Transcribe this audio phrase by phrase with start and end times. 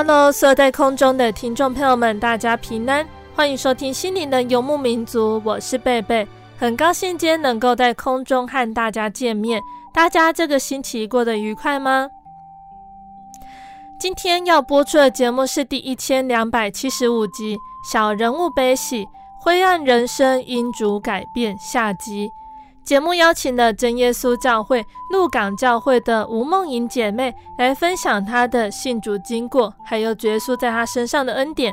[0.00, 3.04] Hello，所有在空中的听众朋友们，大家平安，
[3.34, 6.24] 欢迎收听心灵的游牧民族，我是贝贝，
[6.56, 9.60] 很高兴今天能够在空中和大家见面。
[9.92, 12.08] 大家这个星期过得愉快吗？
[13.98, 17.56] 今天要播出的节目是第一千两百七十五集
[17.92, 19.04] 《小人物悲喜，
[19.40, 22.30] 灰暗人生因主改变》下集。
[22.88, 31.70] 节目邀请了真耶稣教会鹿港教会的吴梦莹姐妹来分享她的信主经过，还有耶稣在她身上的恩典。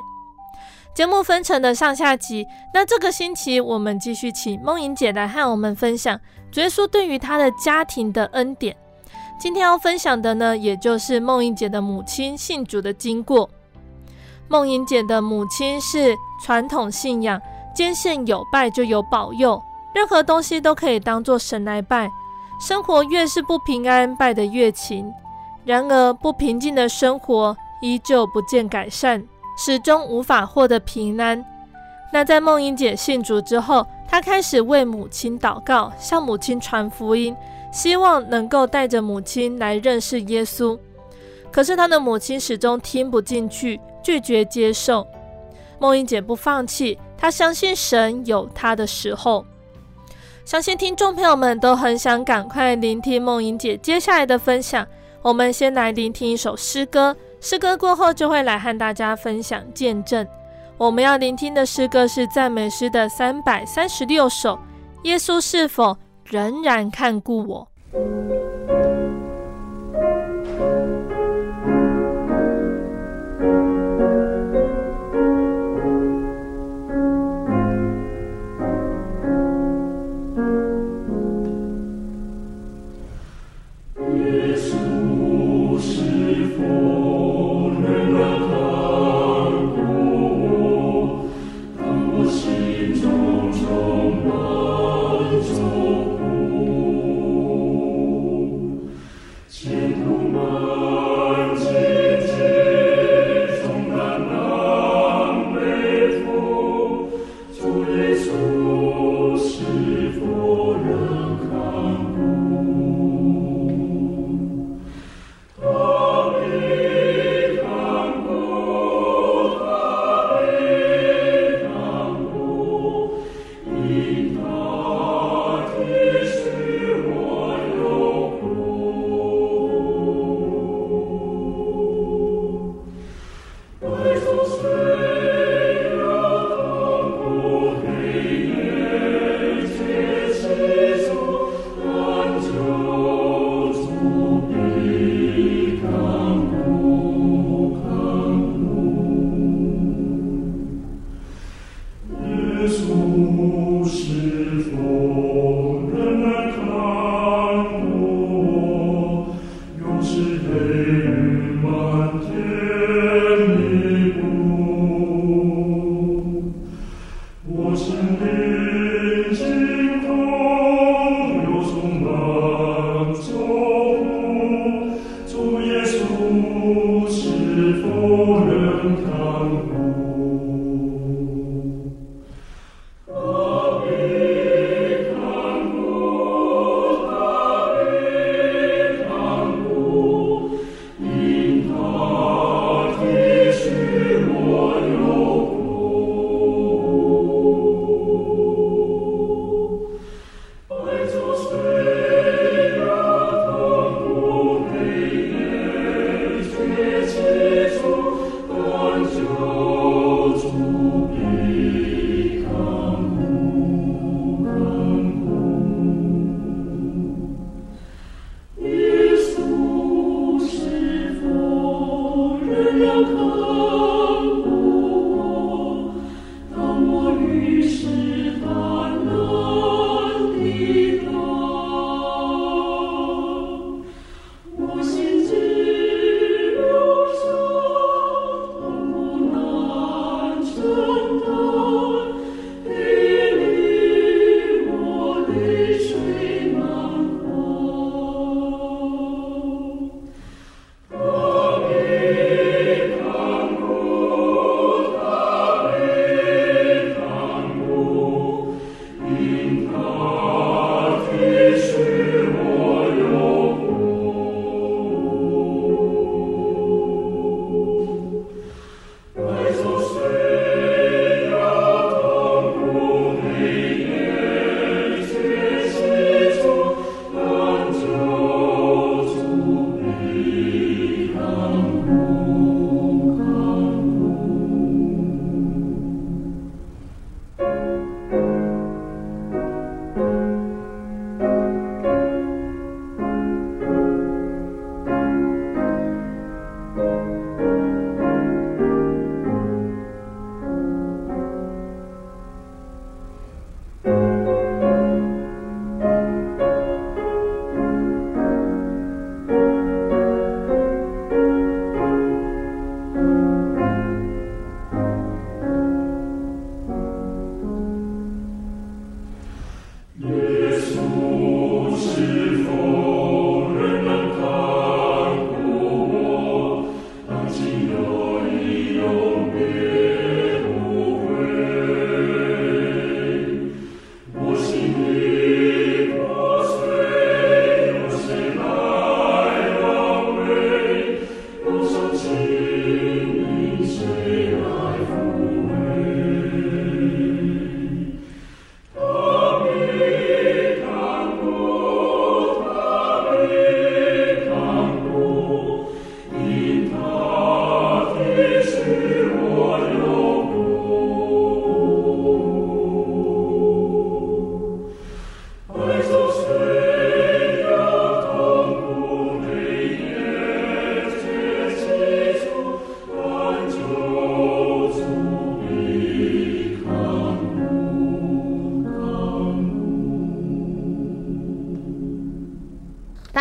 [0.93, 6.19] 节目分成了上下集，那这个星期我们继续请梦莹姐来和我们分享
[6.55, 8.75] 耶稣对于她的家庭的恩典。
[9.39, 13.49] 今天要分享的呢，也就是梦莹姐的母亲信主的经过。
[14.49, 16.13] 梦莹姐的母亲是
[16.43, 17.41] 传统信仰，
[17.73, 19.57] 坚信有拜就有保佑。
[19.95, 22.11] 任何东西都可以当作神来拜，
[22.59, 25.09] 生活越是不平安，拜得越勤。
[25.63, 29.25] 然而，不平静的生活依旧不见改善，
[29.57, 31.43] 始终无法获得平安。
[32.11, 37.33] 那在梦莹姐信主之后，她开始为母亲祷告，向母亲传福音，
[37.71, 40.77] 希望能够带着母亲来认识耶稣。
[41.53, 45.07] 可是她的母亲始终听不进去，拒绝接受。
[45.79, 49.45] 梦莹姐不放弃，她相信神有她的时候。
[50.45, 54.85] 相信听众朋友们都很想赶快聆听梦莹姐接下来的分享。
[55.23, 60.25] 我们先来聆听一首诗歌，诗歌过后就会来和大家分享见证。
[60.77, 64.59] 我们要聆听的诗歌是赞美诗的三百三十六首。
[65.01, 67.67] 耶稣是否仍然看顾我？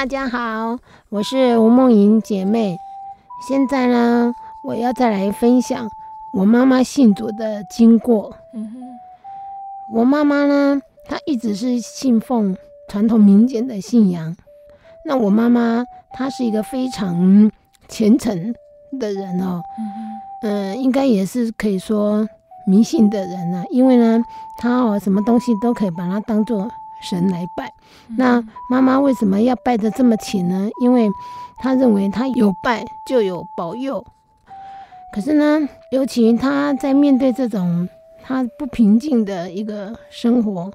[0.04, 0.76] 大家好，
[1.08, 2.76] 我是吴梦莹姐妹。
[3.48, 5.88] 现在呢，我要再来分享
[6.34, 8.36] 我妈妈信主的经过。
[8.52, 8.82] 嗯哼，
[9.94, 10.78] 我妈妈呢，
[11.08, 12.54] 她一直是信奉
[12.90, 14.36] 传统民间的信仰。
[15.06, 17.50] 那我妈妈她是一个非常
[17.88, 18.54] 虔诚
[19.00, 19.62] 的人哦。
[19.78, 22.28] 嗯哼，呃，应该也是可以说
[22.66, 24.22] 迷信的人呢，因为呢，
[24.58, 26.70] 她哦，什么东西都可以把它当做
[27.04, 27.72] 神来拜，
[28.16, 30.68] 那妈妈为什么要拜得这么勤呢？
[30.80, 31.08] 因为
[31.58, 34.04] 她认为她有拜就有保佑。
[35.12, 37.88] 可是呢，尤其她在面对这种
[38.24, 40.70] 她不平静的一个生活，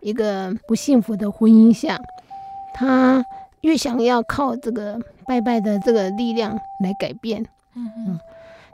[0.00, 1.98] 一个不幸福的婚姻下，
[2.74, 3.24] 她
[3.62, 6.52] 越想要靠这个拜拜的这个力量
[6.84, 7.44] 来改变。
[7.74, 8.20] 嗯嗯。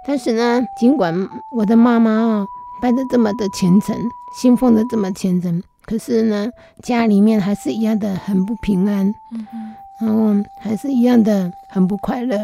[0.07, 2.47] 但是呢，尽管我的妈妈啊
[2.81, 3.97] 拜得这么的虔诚，
[4.41, 5.63] 信奉的这么虔诚。
[5.87, 6.51] 可是呢，
[6.83, 12.37] 家里面还是一样的很不平安，嗯哼，然后还是一样的很不快乐。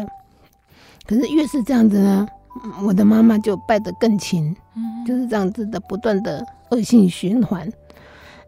[1.05, 2.25] 可是越是这样子呢，
[2.85, 7.69] 我的妈妈就拜得更勤，嗯，就是这样子的不断的恶性循环。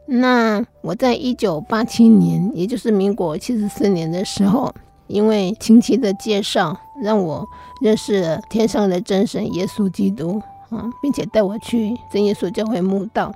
[0.07, 4.73] 那我在一九八七年，也就是民国七十四年的时候，
[5.07, 7.45] 因为亲戚的介绍，让我
[7.81, 13.33] 认识了天上的真神耶稣基督啊，并且带我去真耶稣教会墓道。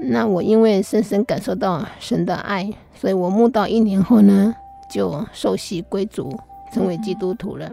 [0.00, 4.54] 那我因为深深感受到神的爱，所以我慕道一年后呢，
[4.90, 6.38] 就受洗归主，
[6.72, 7.70] 成为基督徒了。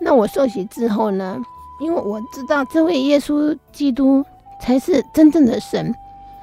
[0.00, 1.36] 那我受洗之后呢，
[1.80, 4.24] 因为我知道这位耶稣基督
[4.60, 5.92] 才是真正的神，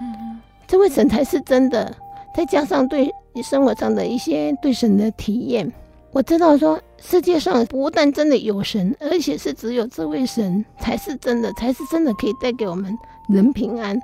[0.01, 1.95] 嗯，这位神才是真的。
[2.35, 3.09] 再加上对
[3.41, 5.71] 生活上的一些对神的体验，
[6.11, 12.93] 我知道说世界上不但真的有神，而且是只有这位神才是真的，才是真的可以带给我们
[13.27, 13.99] 人平安。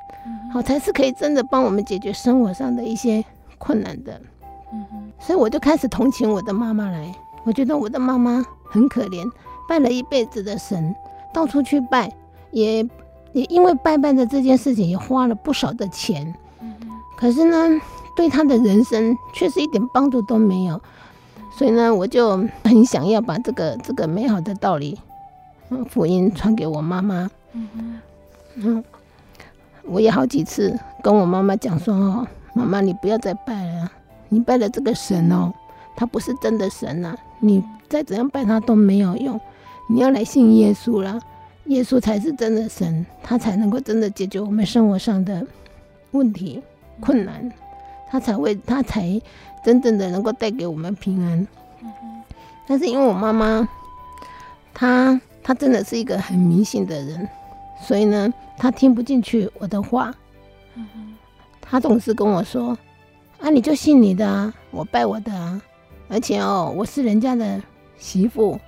[0.52, 3.24] 好，才是可以真的帮我们解决生活上的一些
[3.58, 4.20] 困难的。
[5.20, 7.14] 所以我就开始同情我的妈妈来。
[7.44, 9.28] 我觉得我的妈妈很可怜，
[9.68, 10.96] 拜了一辈子的神，
[11.34, 12.12] 到处去拜，
[12.52, 12.88] 也
[13.34, 16.34] 也因为拜拜的这件事情也花了不少的钱。
[17.18, 17.82] 可是呢，
[18.16, 20.80] 对她的人生确实一点帮助都没有。
[21.58, 25.00] 所以呢，我就很想要把这个这个美好的道理，
[25.70, 27.30] 嗯，福音传给我妈妈。
[28.56, 28.84] 嗯。
[29.84, 33.92] 我也好几次跟我妈妈讲说：“哦，妈妈，你不要再拜了，
[34.30, 35.52] 你拜了这个神哦，
[35.96, 39.40] 他不是真的神呐，你再怎样拜他都没有用，
[39.90, 41.20] 你要来信耶稣了，
[41.66, 45.46] 耶稣才是真的神，他才能够真的解决我们生活上的
[46.12, 46.62] 问题
[47.00, 47.52] 困难，
[48.10, 49.20] 他才会，他才
[49.66, 51.48] 真正的能够带给我们平安。
[52.68, 53.68] 但是因为我妈妈，
[54.74, 57.28] 她她真的是一个很迷信的人。”
[57.82, 60.14] 所以呢，他听不进去我的话，
[61.60, 62.78] 他总是跟我说
[63.42, 65.60] ：“啊，你就信你的啊，我拜我的啊，
[66.08, 67.62] 而且哦，我是人家的
[67.98, 68.60] 媳妇，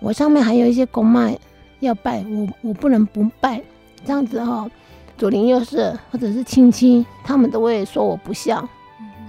[0.00, 1.38] 我上面还有一些公脉
[1.80, 3.62] 要拜，我我不能不拜，
[4.04, 4.70] 这样子哦，
[5.18, 8.66] 左邻右舍或者是亲戚，他们都会说我不孝，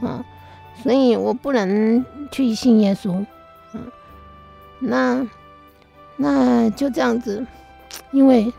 [0.02, 0.24] 嗯，
[0.82, 3.26] 所以我不能去信耶稣，
[3.74, 3.82] 嗯，
[4.80, 5.28] 那
[6.16, 7.46] 那就这样子，
[8.12, 8.52] 因为。”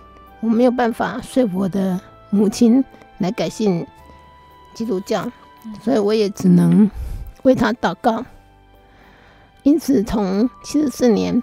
[0.44, 1.98] 我没有办法说服我的
[2.28, 2.84] 母亲
[3.16, 3.86] 来改信
[4.74, 5.26] 基督教，
[5.82, 6.90] 所以我也只能
[7.44, 8.22] 为她祷告。
[9.62, 11.42] 因此，从七十四年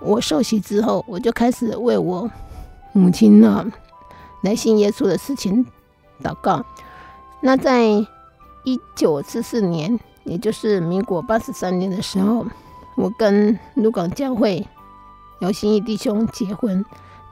[0.00, 2.30] 我受洗之后，我就开始为我
[2.92, 3.70] 母亲呢
[4.42, 5.66] 来信耶稣的事情
[6.22, 6.64] 祷告。
[7.42, 7.84] 那在
[8.64, 12.46] 一九四四年，也就是民国八十三年的时候，
[12.96, 14.66] 我跟鹿港教会
[15.40, 16.82] 姚新义弟兄结婚。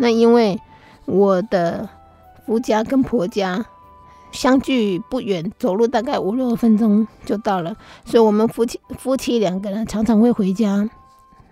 [0.03, 0.59] 那因为
[1.05, 1.87] 我的
[2.47, 3.67] 夫家跟婆家
[4.33, 7.77] 相距不远，走路大概五六分钟就到了，
[8.07, 10.89] 所以我们夫妻夫妻两个人常常会回家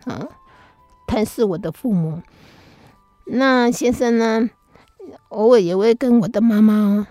[0.06, 0.26] 啊
[1.06, 2.22] 探视我的父母。
[3.26, 4.48] 那先生呢，
[5.28, 7.06] 偶尔也会跟我的妈妈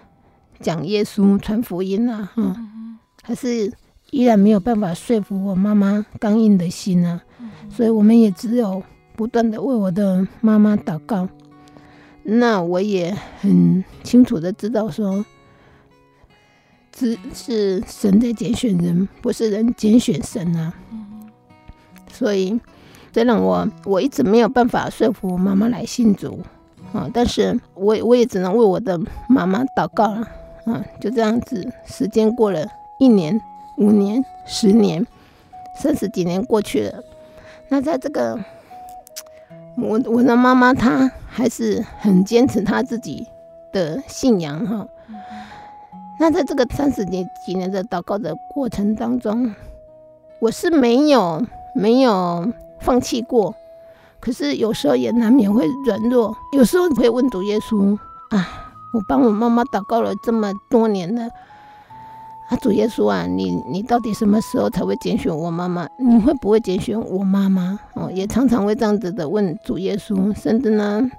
[0.59, 2.55] 讲耶稣、传福音啊，哈，
[3.21, 3.71] 还是
[4.09, 7.21] 依然没有办法说服我妈妈刚硬的心啊，
[7.69, 8.81] 所以我们也只有。
[9.17, 11.27] 不断的为我的妈妈祷告，
[12.21, 15.25] 那我也很清楚的知道说，
[16.91, 20.71] 只是神在拣选人，不是人拣选神啊。
[22.11, 22.61] 所以，
[23.11, 26.39] 虽然我我一直没有办法说服我妈妈来信主
[26.93, 30.27] 啊，但是我我也只能为我的妈妈祷告了
[30.65, 30.85] 啊。
[31.01, 32.67] 就这样子，时间过了
[32.99, 33.41] 一年、
[33.79, 35.07] 五年、十年，
[35.81, 37.03] 三十几年过去了，
[37.69, 38.39] 那在这个。
[39.77, 43.27] 我我的妈妈她还是很坚持她自己
[43.71, 44.87] 的信仰哈。
[46.19, 49.53] 那在这个三十年几年的祷告的过程当中，
[50.39, 53.53] 我是没有没有放弃过，
[54.19, 57.95] 可是有时候也难免会软弱，有时候会问主耶稣
[58.31, 61.29] 啊，我帮我妈妈祷告了这么多年了。
[62.49, 65.85] 啊，主耶稣啊，你你到底什么时候才会拣选我妈妈？
[65.99, 67.77] 你会不会拣选我妈妈？
[67.93, 71.11] 哦，也常常会这样子的问主耶稣，甚至呢，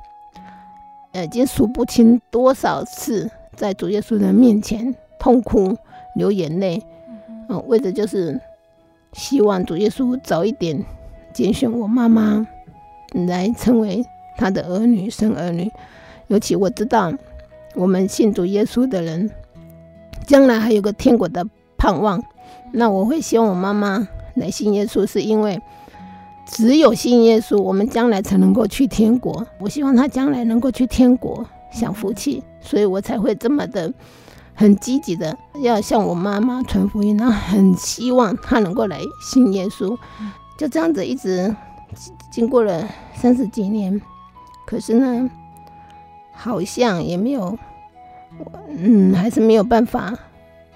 [1.12, 5.76] 呃，已经数不清多少次在主耶稣的面前痛哭
[6.14, 6.82] 流眼泪，
[7.48, 8.40] 哦，为的就是
[9.12, 10.82] 希望主耶稣早一点
[11.34, 12.46] 拣选我妈妈
[13.26, 14.02] 来成为
[14.38, 15.70] 他的儿女，生儿女。
[16.28, 17.12] 尤其我知道，
[17.74, 19.30] 我们信主耶稣的人。
[20.28, 21.42] 将来还有个天国的
[21.78, 22.22] 盼望，
[22.72, 25.58] 那我会希望我妈妈来信耶稣，是因为
[26.46, 29.46] 只有信耶稣，我们将来才能够去天国。
[29.58, 33.90] 我希望她将来能够去天国享福气，所以我才会这么的
[34.54, 39.96] 很积极的要向我妈妈传福音，然后很希望她能够来信耶稣。
[40.58, 41.56] 就这样子一直
[42.30, 43.98] 经过了三十几年，
[44.66, 45.30] 可是呢，
[46.34, 47.58] 好像也没有。
[48.76, 50.16] 嗯，还是没有办法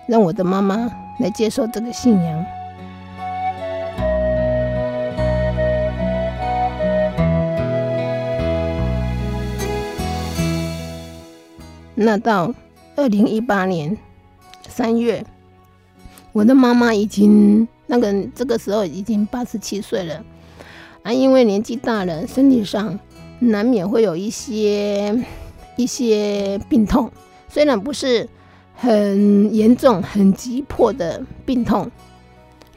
[0.07, 0.91] 让我的妈妈
[1.21, 2.45] 来接受这个信仰。
[11.95, 12.53] 那到
[12.97, 13.97] 二零一八年
[14.67, 15.25] 三月，
[16.33, 20.25] 我的妈妈已经那个这个时候已经八十七岁了
[21.05, 22.99] 啊，因为年纪大了，身体上
[23.39, 25.25] 难免会有一些
[25.77, 27.09] 一些病痛。
[27.53, 28.27] 虽然不是
[28.75, 31.87] 很严重、很急迫的病痛，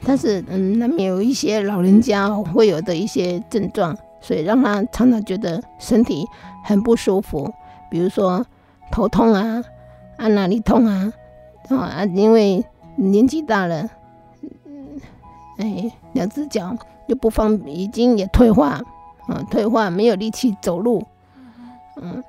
[0.04, 6.26] 但是嗯，难免有一些老人家会有的一些症状，所以让他常常觉得身体
[6.62, 7.50] 很不舒服，
[7.90, 8.44] 比如说
[8.92, 9.64] 头痛啊，
[10.18, 11.10] 啊哪里痛啊，
[11.70, 12.62] 啊，因为
[12.96, 13.88] 年纪大了，
[14.66, 15.00] 嗯，
[15.56, 18.78] 哎，两只脚又不方，已经也退化，
[19.26, 21.02] 啊，退化没有力气走路，
[21.96, 22.22] 嗯。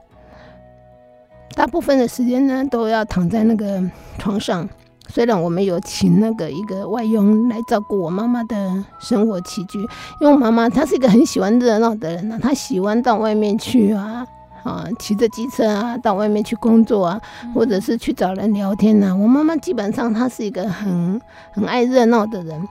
[1.55, 3.81] 大部分的时间呢，都要躺在那个
[4.17, 4.67] 床上。
[5.09, 9.79] 虽然我们有请那个一个外佣来照顾我妈妈的生活起居，
[10.19, 14.27] 因为我妈妈她是一个很喜欢热闹的人呢，她喜欢到外面去啊，
[14.63, 17.21] 啊，骑着机车啊，到外面去工作啊，
[17.55, 19.15] 或者是去找人聊天呐。
[19.15, 21.21] 我妈妈基本上她是一个很
[21.53, 22.61] 很爱热闹的人。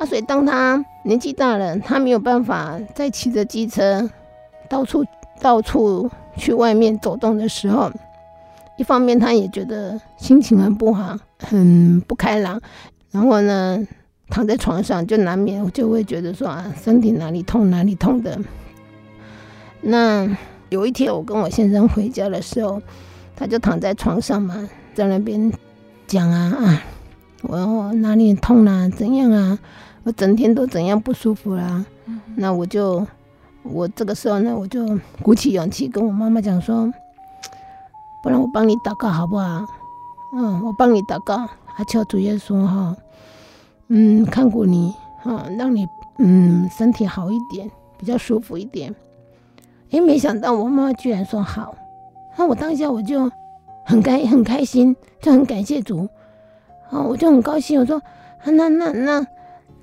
[0.00, 4.10] 那所以当她年纪大了，她没有办法再骑着机车
[4.66, 5.04] 到处
[5.42, 7.92] 到处去外面走动的时候。
[8.78, 12.60] 一方面，他也觉得心情很不好，很不开朗，
[13.10, 13.86] 然后呢，
[14.30, 18.38] 躺在床上就难免就会觉得说啊，身体哪里痛哪里痛的。
[19.82, 20.26] 那
[20.70, 22.80] 有一天，我跟我先生回家的时候，
[23.36, 25.52] 他就躺在床上嘛，在那边
[26.06, 26.82] 讲啊啊，
[27.42, 29.58] 我我哪里痛啊，怎样啊，
[30.04, 31.86] 我整天都怎样不舒服啦、啊。
[32.36, 33.06] 那我就
[33.62, 36.90] 我这个时候呢，我就鼓起勇气跟我妈妈讲说。
[38.22, 39.66] 不然我帮你祷告好不好？
[40.34, 41.34] 嗯，我帮你祷告，
[41.76, 42.96] 阿求主耶稣哈，
[43.88, 45.86] 嗯，看顾你哈，让你
[46.18, 48.94] 嗯身体好一点，比较舒服一点。
[49.90, 51.74] 哎，没想到我妈妈居然说好，
[52.38, 53.30] 那我当下我就
[53.84, 56.08] 很开很开心，就很感谢主，
[56.90, 58.00] 啊，我就很高兴，我说
[58.44, 59.26] 那那那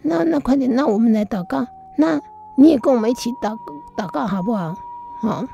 [0.02, 1.68] 那那快点，那我们来祷告，
[1.98, 2.20] 那
[2.56, 3.56] 你也跟我们一起祷
[3.96, 4.74] 祷告好不好？
[5.22, 5.46] 好。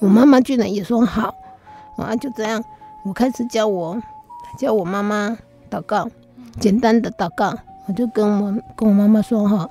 [0.00, 1.34] 我妈妈居然也说好，
[1.96, 2.62] 啊，就这样，
[3.04, 4.00] 我开始教我
[4.58, 5.36] 教我妈妈
[5.70, 6.08] 祷告，
[6.60, 7.54] 简单的祷告，
[7.86, 9.68] 我就跟我跟我妈妈说哈，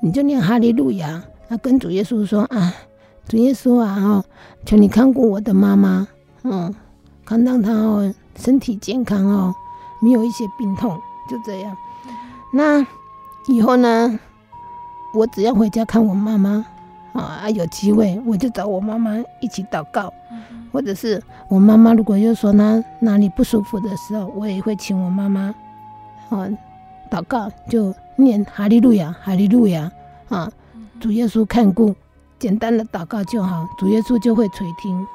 [0.00, 2.72] 你就念哈利路亚，啊，跟主耶稣说啊，
[3.28, 4.24] 主耶稣啊，哈，
[4.64, 6.06] 求你看顾我的妈妈，
[6.44, 6.74] 嗯，
[7.24, 9.54] 看让她哦身体健康哦，
[10.00, 11.76] 没有一些病痛，就这样。
[12.52, 12.86] 那
[13.48, 14.18] 以后呢，
[15.14, 16.66] 我只要回家看我妈妈。
[17.12, 20.12] 啊，有机会我就找我妈妈一起祷告，
[20.72, 25.54] 或者是我妈妈如果又说她哪里不舒服的时候，我也会请我妈妈
[26.30, 26.48] 啊
[27.10, 29.92] 祷告，就念哈利路亚，哈利路亚
[30.30, 30.50] 啊，
[30.98, 31.94] 主耶稣看顾，
[32.38, 35.06] 简单的祷告就好，主耶稣就会垂听。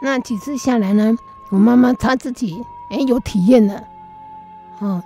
[0.00, 1.14] 那几次下来呢，
[1.50, 2.56] 我妈妈她自己
[2.90, 3.84] 哎有体验了，
[4.78, 5.02] 哦，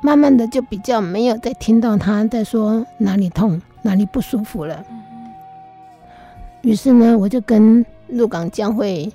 [0.00, 4.82] 慢慢的就比较没有再听到她在说哪里痛，哪里不舒服了。
[6.62, 9.10] 于是呢，我就跟鹿港教会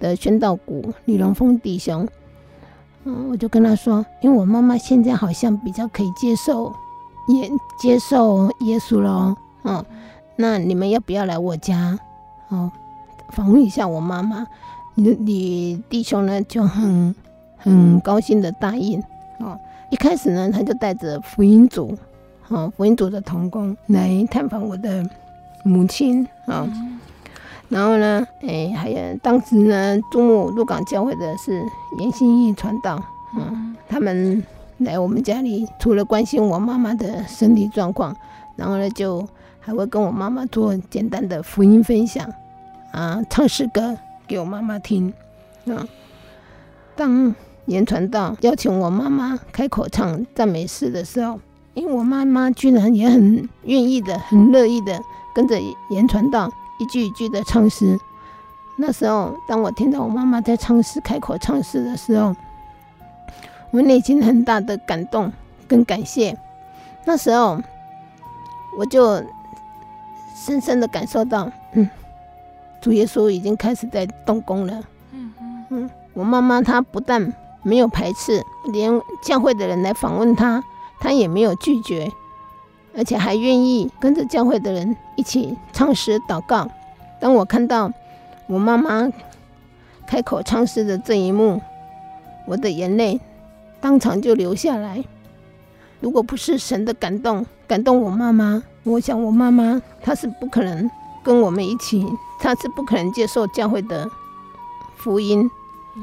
[0.00, 2.06] 的宣道谷李龙峰弟兄，
[3.04, 6.72] 嗯，我就跟他说，因为我妈妈现在好像比较可以接受，
[7.28, 9.84] 也接受耶稣了，嗯，
[10.36, 11.98] 那你们要不要来我家，
[12.48, 12.70] 哦，
[13.30, 14.46] 访问一下我妈妈？
[14.94, 17.14] 你你弟兄呢就很
[17.56, 19.02] 很高兴的答应，
[19.40, 19.58] 哦，
[19.90, 21.96] 一开始呢，他就带着福音组，
[22.48, 25.04] 啊，福音组的童工来探访我的
[25.64, 26.66] 母亲啊。
[27.70, 31.64] 然后呢，哎，还有当时呢，中午鹿港教会的是
[31.98, 33.02] 严心义传道，
[33.36, 34.44] 嗯，他们
[34.78, 38.14] 来我们家里，除了关心我妈妈的身体状况，
[38.54, 39.26] 然后呢，就
[39.58, 42.30] 还会跟我妈妈做简单的福音分享，
[42.92, 43.96] 啊，唱诗歌
[44.28, 45.12] 给我妈妈听，
[45.66, 45.88] 啊，
[46.94, 51.40] 当严传道邀请我妈妈开口唱赞美诗的时候，
[51.74, 55.00] 因为我妈妈居然也很愿意的、很乐意的
[55.34, 55.60] 跟着
[55.90, 56.50] 言传道。
[56.80, 57.96] 一句一句的唱诗，
[58.76, 62.34] 那时候，当我听到我妈妈在唱诗、开口唱诗的时候，
[63.70, 65.32] 我内心很大的感动
[65.68, 66.36] 跟感谢。
[67.04, 67.62] 那时候，
[68.76, 69.22] 我就
[70.34, 71.88] 深深的感受到，嗯，
[72.80, 74.82] 主耶稣已经开始在动工了。
[75.12, 75.32] 嗯
[75.70, 77.32] 嗯，我妈妈她不但
[77.62, 80.60] 没有排斥，连教会的人来访问她，
[81.04, 82.10] 他也没有拒绝。
[82.96, 86.70] 而且还愿意跟着教会的人一起唱诗祷告。
[87.20, 87.92] 当我看到
[88.46, 89.10] 我妈妈
[90.06, 91.60] 开口唱诗的这一幕，
[92.46, 93.20] 我的眼泪
[93.80, 95.04] 当场就流下来。
[96.00, 100.88] 如果不是神的感动，感动我妈妈，我想我妈妈她是不可能
[101.24, 102.06] 跟我们一起，
[102.38, 104.08] 她是不可能接受教会的
[104.96, 105.50] 福音，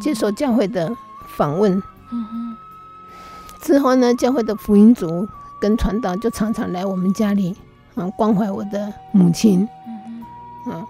[0.02, 0.94] 接受教会的
[1.38, 1.82] 访问。
[3.62, 5.28] 之后呢，教会的福音组。
[5.62, 7.56] 跟传道就常常来我们家里，
[7.94, 9.70] 啊，关怀我的母亲，
[10.66, 10.84] 嗯，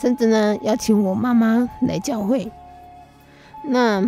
[0.00, 2.50] 甚至呢邀请我妈妈来教会。
[3.62, 4.04] 那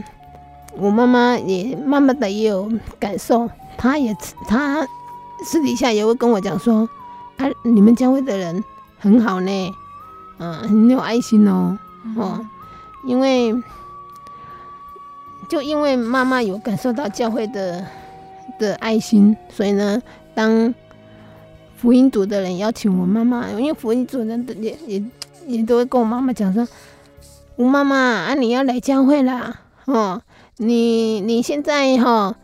[0.76, 4.12] 我妈妈也慢慢的也有感受，她也
[4.48, 4.84] 她
[5.44, 6.88] 私底下也会跟我讲说，
[7.36, 8.64] 啊，你们教会的人
[8.98, 9.74] 很好呢，
[10.38, 11.78] 嗯，很有爱心哦，
[12.16, 12.44] 哦，
[13.04, 13.54] 因为
[15.52, 17.84] 就因为妈妈有感受到教会的。
[18.58, 20.00] 的爱心，所以呢，
[20.34, 20.72] 当
[21.74, 25.02] 福音组的人邀请我妈妈，因为福音组的人也也
[25.46, 26.66] 也都会跟我妈妈讲说
[27.56, 30.22] ：“吴妈妈啊，你要来教会啦，哦，
[30.58, 32.36] 你你现在哈、哦、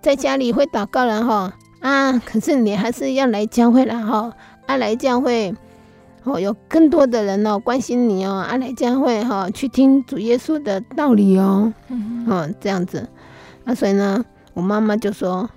[0.00, 4.32] 在家里会祷告了哈啊，可是你还是要来教会了哈，
[4.66, 5.54] 啊来教会
[6.24, 13.08] 哦，有更多的人哦关心你哦，啊来教会哈去听主耶稣的道理哦，嗯哦这样子，
[13.64, 15.48] 啊所以呢。”我妈妈就说，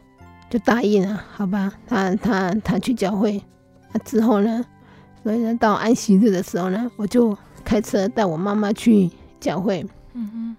[0.51, 1.73] 就答应了，好吧？
[1.87, 3.43] 她她她去教会，
[3.91, 4.63] 那之后呢？
[5.23, 9.83] 所以呢，到安息日的时候呢，我就开车带我妈妈去教会。
[10.13, 10.55] 嗯嗯。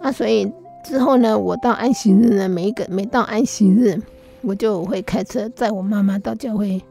[0.00, 0.50] 啊，所以
[0.82, 4.00] 之后呢，我到安息日呢，每一个每到安息日，
[4.40, 6.82] 我就会开车载我妈妈到教会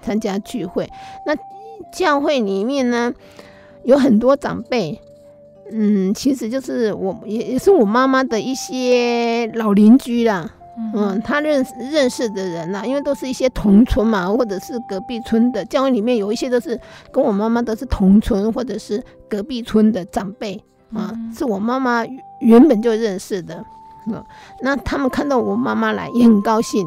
[0.00, 0.90] 参加聚会。
[1.26, 1.34] 那
[1.92, 3.12] 教会里面呢，
[3.84, 5.00] 有很多长辈。
[5.72, 10.48] 嗯，其实就是我也也是我妈妈的一些老邻居啦，
[10.94, 15.64] 嗯，他认识认识的人啦，因为都是一些同村嘛，或者是隔壁村的。
[15.64, 16.80] 教会里面有一些都是
[17.10, 20.62] 跟我妈妈都是同村或者是隔壁村的长辈
[20.94, 22.06] 啊，是我妈妈
[22.38, 23.64] 原本就认识的。
[24.06, 24.24] 嗯，
[24.62, 26.86] 那他们看到我妈妈来也很高兴，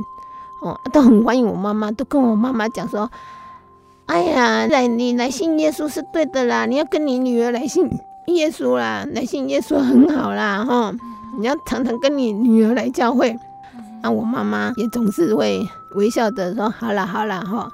[0.61, 3.09] 哦，都很欢迎我妈妈，都跟我妈妈讲说
[4.07, 7.89] ：“哎呀，来你来信耶稣是对的啦，你要跟你女儿来信。”
[8.27, 10.93] 耶稣啦，来信耶稣很好啦，哈！
[11.39, 13.35] 你要常常跟你女儿来教会。
[14.03, 17.71] 那我妈妈也总是会微笑着说：“好啦，好啦，哈。”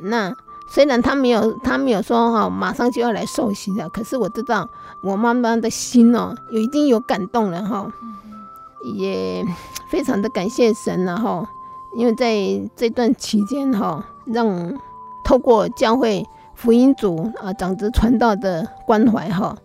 [0.00, 0.34] 那
[0.70, 4.66] 虽然她没有，她没有说哈，马上就要来受洗了，可是我知道
[5.02, 7.86] 我妈妈的心哦，有一定有感动了哈，
[8.96, 9.44] 也
[9.90, 11.46] 非常的感谢神了哈，
[11.96, 12.34] 因为在
[12.74, 14.72] 这段期间哈，让
[15.24, 19.56] 透过教会福音组啊长子传道的关怀哈。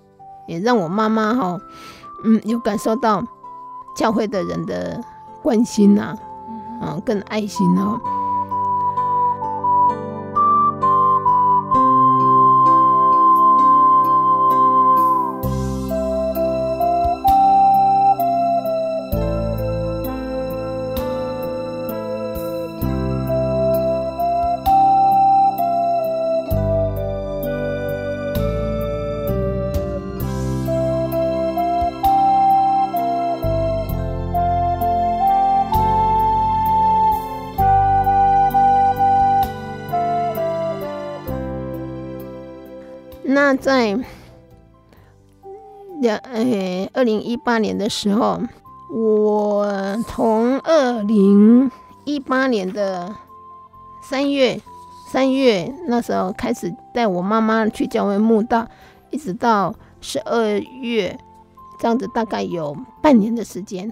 [0.48, 1.60] 也让我妈妈哈，
[2.24, 3.22] 嗯，有感受到
[3.98, 5.04] 教会的人的
[5.44, 6.16] 关心呐，
[6.82, 8.00] 嗯，更爱心哦。
[43.38, 43.96] 那在
[46.02, 48.42] 两诶二零一八年的时候，
[48.92, 49.64] 我
[50.08, 51.70] 从二零
[52.04, 53.16] 一八年的
[54.02, 54.60] 三月
[55.12, 58.68] 三月那时候开始带我妈妈去教会墓道，
[59.12, 61.16] 一直到十二月
[61.80, 63.88] 这样子，大概有半年的时间。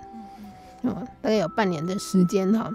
[0.82, 2.72] 哦，大概有半年的时间哈。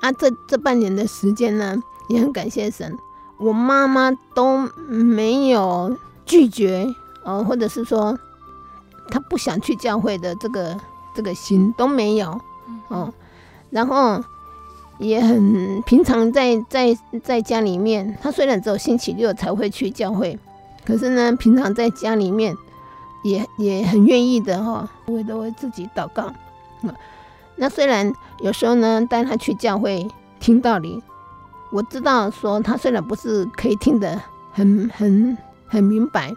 [0.00, 1.76] 啊，这这半年的时间呢，
[2.08, 2.96] 也很感谢神，
[3.42, 6.86] 我妈妈都没有拒绝，
[7.24, 8.16] 呃，或者是说
[9.10, 10.78] 她不想去教会的这个
[11.14, 12.40] 这个心都没有
[12.88, 13.12] 哦。
[13.70, 14.22] 然后
[14.98, 20.38] 也很平常在，在在在家里面，她虽然只有星期六才会去教会，
[20.86, 22.54] 可是呢，平常在家里面
[23.24, 26.94] 也也很愿意的哈，我都会自己祷告啊。
[27.56, 30.06] 那虽然有时候呢，带他去教会
[30.38, 31.02] 听道理，
[31.72, 34.20] 我知道说他虽然不是可以听得
[34.52, 36.32] 很很很明白，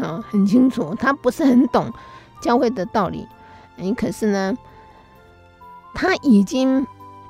[0.00, 1.92] 啊，很清楚，他不是很懂
[2.40, 3.28] 教会的道理，
[3.76, 4.56] 嗯，可是呢，
[5.92, 6.86] 他已经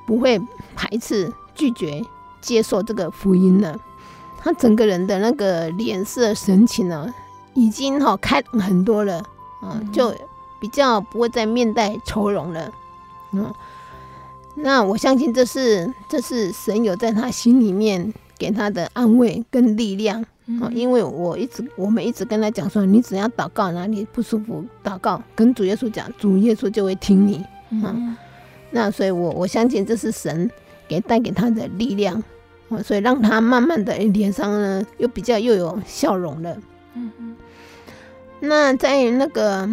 [0.07, 0.41] 不会
[0.75, 2.01] 排斥拒绝
[2.39, 3.77] 接受这个福音了，
[4.39, 7.13] 他整个人的那个脸色神情呢，
[7.53, 9.21] 已经哈开朗很多了，
[9.61, 10.13] 嗯，就
[10.61, 12.71] 比较不会再面带愁容了。
[13.33, 13.53] 嗯，
[14.55, 20.23] 那我相信这是这是神有在他心里面给他的安慰跟力量。
[20.45, 27.43] 嗯，因为我一直我们一直跟他讲说，你只要祷告哪里不舒服，祷告跟主耶稣讲，主耶稣就会听你。
[27.69, 28.15] 嗯，
[28.71, 30.51] 那所以我我相信这是神
[30.87, 32.21] 给带给他的力量，
[32.83, 36.57] 所以让他慢慢的脸上呢又比较又有笑容了。
[36.93, 37.35] 嗯嗯，
[38.41, 39.67] 那在那个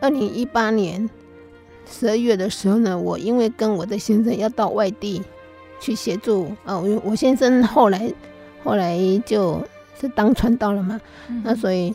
[0.00, 1.08] 二零一八年。
[1.88, 5.22] 十二月的时候呢，我因为跟我的先生要到外地
[5.80, 8.12] 去协助啊，我我先生后来
[8.64, 9.62] 后来就
[9.98, 11.94] 是当传道了嘛，嗯、那所以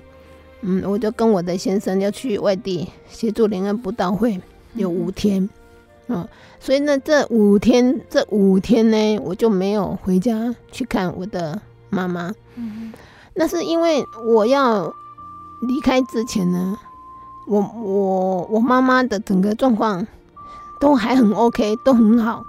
[0.62, 4.39] 嗯，我就跟我的先生要去外地协助灵恩布道会，
[4.75, 5.49] 有五天
[6.08, 6.27] 啊，
[6.60, 12.34] 所以呢，这五天这五天呢，我就没有回家去看我的妈妈。
[12.56, 12.93] 嗯，
[13.34, 14.93] 那是因为我要
[15.67, 16.77] 离开之前呢。
[17.47, 20.06] 我我我妈妈的整个状况
[20.80, 22.43] 都还很 OK，都很好，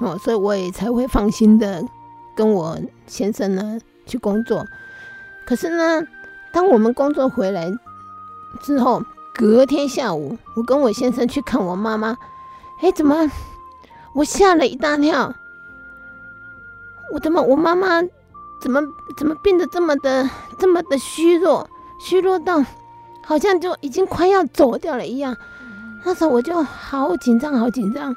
[0.00, 1.82] 哦，所以我也才会放心的
[2.36, 4.66] 跟我先生呢去工作。
[5.46, 6.06] 可是呢，
[6.52, 7.72] 当我们工作回来
[8.60, 9.02] 之后，
[9.34, 12.16] 隔天下午，我跟我先生去看我妈妈，
[12.80, 13.30] 哎，怎么
[14.14, 15.34] 我吓了一大跳？
[17.14, 18.02] 我怎么我妈妈
[18.60, 18.80] 怎么
[19.16, 20.28] 怎么变得这么的
[20.58, 22.62] 这么的虚弱，虚弱到？
[23.24, 25.36] 好像就已经快要走掉了一样，
[26.04, 28.14] 那时候我就好紧张，好紧张，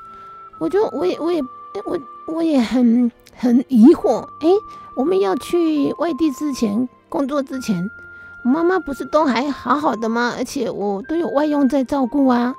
[0.59, 1.41] 我就我也我也
[1.85, 4.49] 我我也很很疑惑，哎，
[4.95, 7.89] 我们要去外地之前工作之前，
[8.43, 10.33] 我妈妈不是都还好好的吗？
[10.37, 12.55] 而且我都有外佣在照顾啊，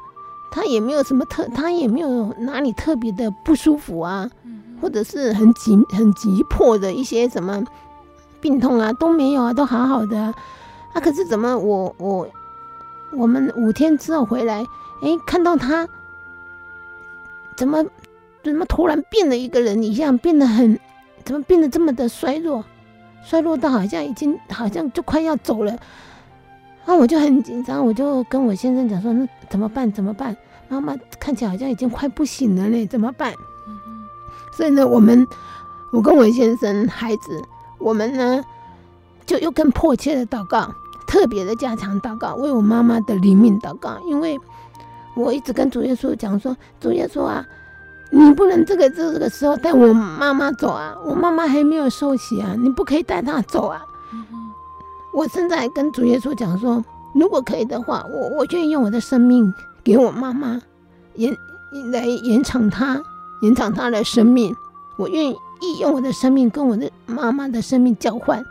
[0.51, 4.31] 她也没有什么特，她也没有哪里特别的不舒服啊，
[4.81, 7.65] 或者是很急很急迫的一些什么
[8.41, 10.35] 病痛啊都没有啊，都好好的啊。
[10.97, 12.27] 那、啊、可是怎么我我
[13.13, 14.65] 我们五天之后回来，
[15.03, 15.87] 哎，看到他
[17.55, 17.85] 怎么
[18.43, 20.81] 怎么突然变了一个人一样，变得很
[21.23, 22.65] 怎么变得这么的衰弱，
[23.23, 25.79] 衰弱到好像已经好像就快要走了。
[26.87, 29.93] 那、啊、我就很紧张，我就跟我先生讲说：“那怎么办？
[29.93, 30.35] 怎么办？
[30.69, 33.35] 妈妈看起来好像已经快不行了嘞，怎么办？”
[34.57, 35.27] 所以呢，我们
[35.93, 37.43] 我跟我先生孩子，
[37.77, 38.43] 我们呢
[39.27, 40.73] 就又更迫切的祷告。
[41.17, 44.39] 特别的加强祷告，为我妈妈的灵命祷告，因为
[45.15, 47.43] 我一直跟主耶稣讲说，主耶稣啊，
[48.11, 53.81] 你不能这个这个时候带我妈妈走啊，我妈妈还没有受洗啊，你不可以带她走啊。
[55.15, 60.61] 我现在跟主耶稣讲说，如果可以的话，我我愿意用我的生命给我妈妈
[61.15, 61.35] 延
[61.93, 63.03] 来延长她
[63.41, 64.55] 延长她的生命，
[64.99, 68.45] 我愿意用我的生命跟我的妈妈的生命交换，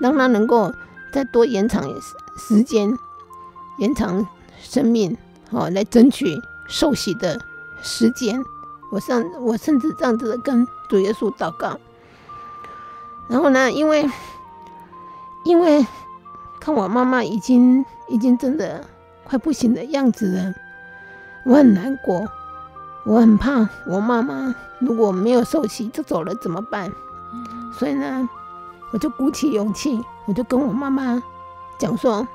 [0.00, 0.72] 让她能够。
[1.12, 1.84] 再多延长
[2.36, 2.96] 时间，
[3.78, 4.26] 延长
[4.58, 5.16] 生命，
[5.50, 7.40] 好来争取受洗的
[7.82, 8.42] 时间。
[8.90, 11.78] 我上我甚至这样子的跟主耶稣祷告。
[13.28, 14.08] 然后呢，因为
[15.44, 15.86] 因为
[16.60, 18.84] 看我妈妈已经已经真的
[19.24, 20.54] 快不行的样子了，
[21.44, 22.26] 我很难过，
[23.04, 26.92] 我很怕我妈妈如果没有受洗就走了怎么办？
[27.72, 28.28] 所以呢。
[28.90, 31.22] 我就鼓起勇气，我就跟我妈妈
[31.78, 32.28] 讲说：“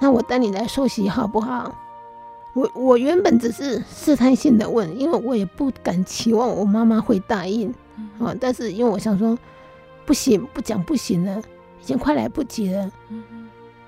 [0.00, 1.72] 那我带你来受洗好不好？”
[2.52, 7.72] 我我原本只是试探性的问，因为我也不敢期望我妈妈会答应
[8.18, 8.34] 啊。
[8.40, 9.38] 但是因为我想说，
[10.04, 11.38] 不行，不讲不行了，
[11.80, 12.90] 已经快来不及了，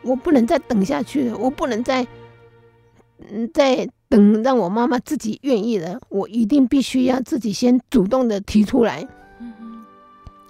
[0.02, 2.06] 我不能再等下去了，我不能再
[3.32, 9.08] 嗯再等，让我妈妈自己愿意了，我一定必须要自己先主动的提出来。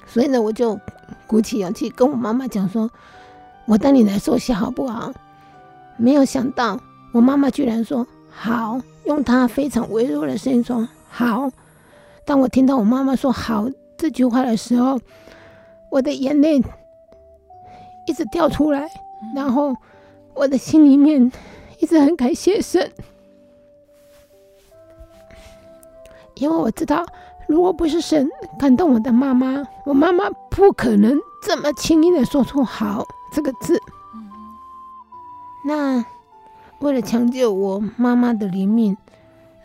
[0.05, 0.79] 所以呢，我就。
[1.33, 2.91] 鼓起勇气跟我妈妈讲说
[3.65, 5.11] ：“我带你来受洗好不好？”
[5.97, 6.79] 没有想到，
[7.15, 11.51] 我妈妈居然说：“好，用她非常微弱的声音说好。
[12.27, 13.67] 当我听到我妈妈说好
[13.97, 15.01] 这句话的时候，
[15.91, 16.63] 我的眼泪
[18.07, 18.87] 一直掉出来，
[19.35, 19.75] 然后
[20.35, 21.33] 我的心里面
[21.79, 22.93] 一直很感谢神，
[26.35, 27.07] 因为我知道，
[27.49, 28.29] 如果不是神
[28.59, 33.79] 感动我的妈妈，我妈妈不可能这么轻易的说出“好”这个字。
[35.65, 36.05] 那
[36.81, 38.97] 为了抢救我妈妈的灵命，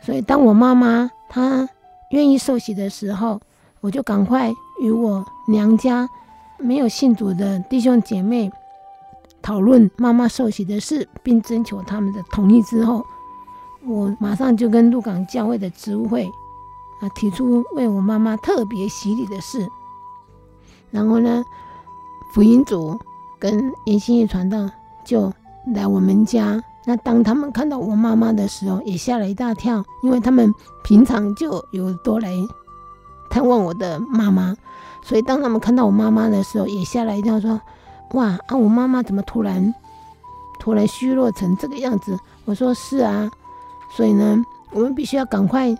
[0.01, 1.67] 所以当我妈妈她
[2.11, 3.39] 愿意受洗的时候，
[3.81, 6.07] 我就赶快与我娘家
[6.59, 8.51] 没有信主的弟兄姐妹
[9.41, 13.03] 讨论妈妈受洗的事，并征求他们的同意之后，
[13.85, 16.29] 我马上就跟鹿港教会的执务会
[16.99, 19.67] 啊提出为我妈妈特别洗礼的事。
[20.91, 21.43] 然后呢，
[22.33, 22.97] 福音组
[23.39, 24.69] 跟严心义传道
[25.05, 25.31] 就
[25.75, 26.63] 来我们家。
[26.85, 32.31] 那当他们看到我妈妈的时候，也吓了一大跳，因为他们平常就有多来
[33.29, 34.55] 探望我的妈妈，
[35.03, 37.59] 所以当他们看到我妈妈的时候，也吓了一跳，说
[38.15, 39.75] ：“哇啊，我妈妈怎么突然
[40.59, 43.29] 突然虚弱成这个样子？”我说：“是啊，
[43.91, 45.77] 所以呢，我们必须要赶快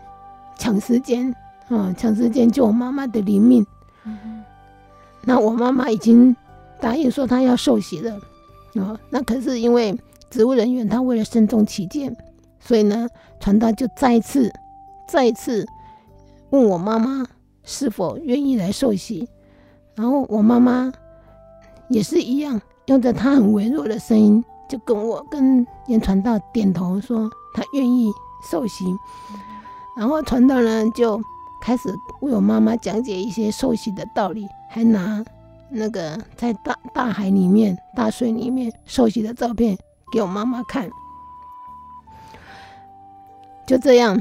[0.58, 1.34] 抢时间
[1.70, 3.66] 啊，抢时间救我妈妈的灵命。”
[5.24, 6.36] 那我妈妈已经
[6.80, 8.16] 答应说她要受洗了
[8.76, 9.98] 啊，那可是因为。
[10.30, 12.14] 植物人员他为了慎重起见，
[12.60, 13.08] 所以呢，
[13.40, 14.52] 传道就再一次、
[15.08, 15.66] 再一次
[16.50, 17.26] 问我妈妈
[17.64, 19.26] 是否愿意来受洗。
[19.96, 20.92] 然后我妈妈
[21.90, 28.12] 也是一样，用着她很微弱的声音，就跟我跟严传道点头说她愿意
[28.52, 28.84] 受洗。
[29.98, 31.20] 然后传道呢就
[31.62, 31.90] 开始
[32.22, 35.26] 为我妈妈讲解一些受洗的道理，还拿
[35.70, 39.78] 那个在大大海里面、大水里面受洗的照片。
[40.10, 40.90] 给我妈妈看，
[43.68, 44.18] 就这样，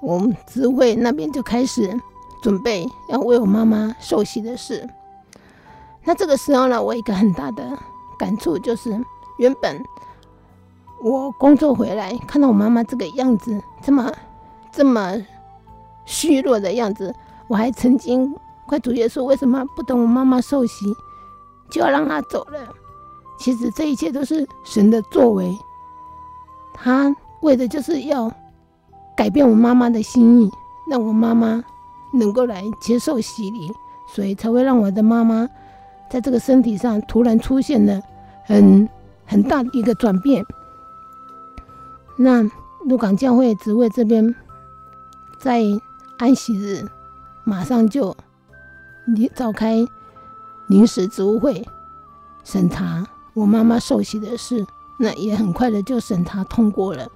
[0.00, 1.94] 我们执会那边就开始
[2.42, 4.88] 准备要为我妈妈受洗的事。
[6.04, 7.78] 那这个时候呢，我一个很大的
[8.18, 8.98] 感触就是，
[9.36, 9.84] 原本
[11.02, 14.12] 我工作回来看到我妈妈这个样子，这么
[14.72, 15.14] 这么
[16.04, 17.14] 虚弱的样子，
[17.48, 18.34] 我还曾经
[18.66, 20.86] 怪主耶稣为什么不等我妈妈受洗
[21.70, 22.68] 就要让她走了。
[23.38, 25.56] 其实这一切都是神的作为，
[26.74, 28.28] 他为的就是要
[29.16, 30.50] 改变我妈妈的心意，
[30.90, 31.62] 让我妈妈
[32.12, 33.72] 能够来接受洗礼，
[34.08, 35.48] 所以才会让我的妈妈
[36.10, 38.00] 在这个身体上突然出现了
[38.44, 38.88] 很
[39.24, 40.44] 很大的一个转变。
[42.16, 42.42] 那
[42.88, 44.34] 鹿港教会职位这边
[45.38, 45.62] 在
[46.16, 46.88] 安息日
[47.44, 48.16] 马上就
[49.34, 49.86] 召开
[50.68, 51.68] 临时职务会
[52.44, 53.06] 审查。
[53.34, 54.66] 我妈妈受洗的事，
[54.98, 57.06] 那也很快的就审查通过了，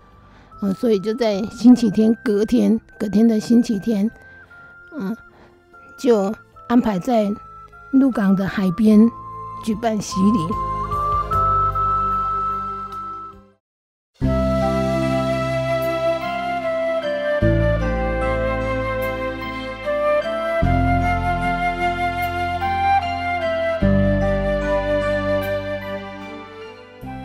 [0.61, 4.09] 嗯，所以就在星期天隔天，隔天的星期天，
[4.93, 5.17] 嗯，
[5.97, 6.33] 就
[6.69, 7.35] 安排在
[7.93, 9.11] 鹿港的海边
[9.65, 10.82] 举办洗礼。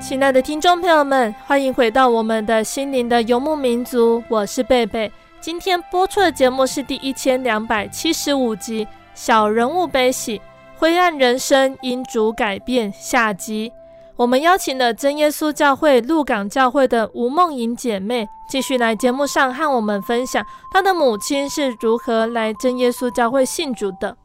[0.07, 5.11] 亲爱的听众朋友们，欢迎回到我们的心灵的游牧民族，我是贝贝。
[5.41, 10.41] 今天播出的节目是第一千两百七十五集《小人物悲喜，
[10.77, 13.69] 灰暗人生因主改变》下集。
[14.15, 20.41] 我们邀请了真耶稣教会鹿港教会的吴梦莹姐妹，继续来节目上和我们分享
[20.71, 24.15] 她的母亲是如何来真耶稣教会信主的。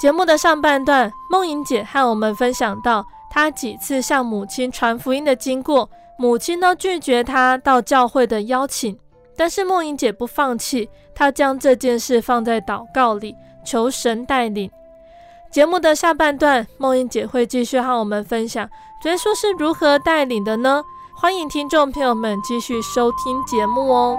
[0.00, 3.04] 节目的上半段，梦莹姐和我们分享到。
[3.34, 8.94] 他几次向母亲传福音的经过，母亲都拒绝他到教会的邀请。
[9.34, 14.70] 但是梦莹姐不放弃，她将这件事放在祷告里，求神带领。
[15.50, 18.68] 节目的下半段，梦莹姐会继续和我们分享，
[19.06, 20.82] 耶稣是如何带领的呢？
[21.16, 24.18] 欢迎听众朋友们继续收听节目哦。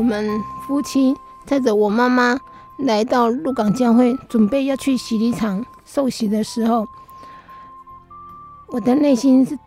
[0.00, 2.40] 我们夫妻载着我妈妈
[2.78, 6.88] 来到鹿港教会，准备要去洗礼场受洗的时候，
[8.68, 9.58] 我的内心是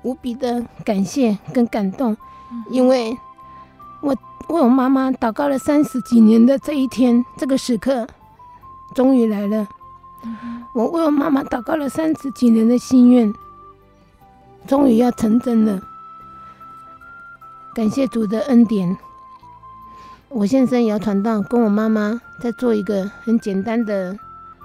[0.00, 2.16] 无比的感谢跟感动，
[2.70, 3.14] 因为
[4.00, 4.16] 我
[4.48, 8.06] 为我妈妈祷告了三十几年的这一天，这个时刻
[8.94, 9.68] 终于来了。
[10.74, 13.30] 我为我妈妈祷告了三十几年的心愿，
[14.66, 15.82] 终于要成真了。
[17.74, 18.96] 感谢主的恩典。
[20.28, 24.14] 我先生姚传道跟我妈妈在做一个很简单的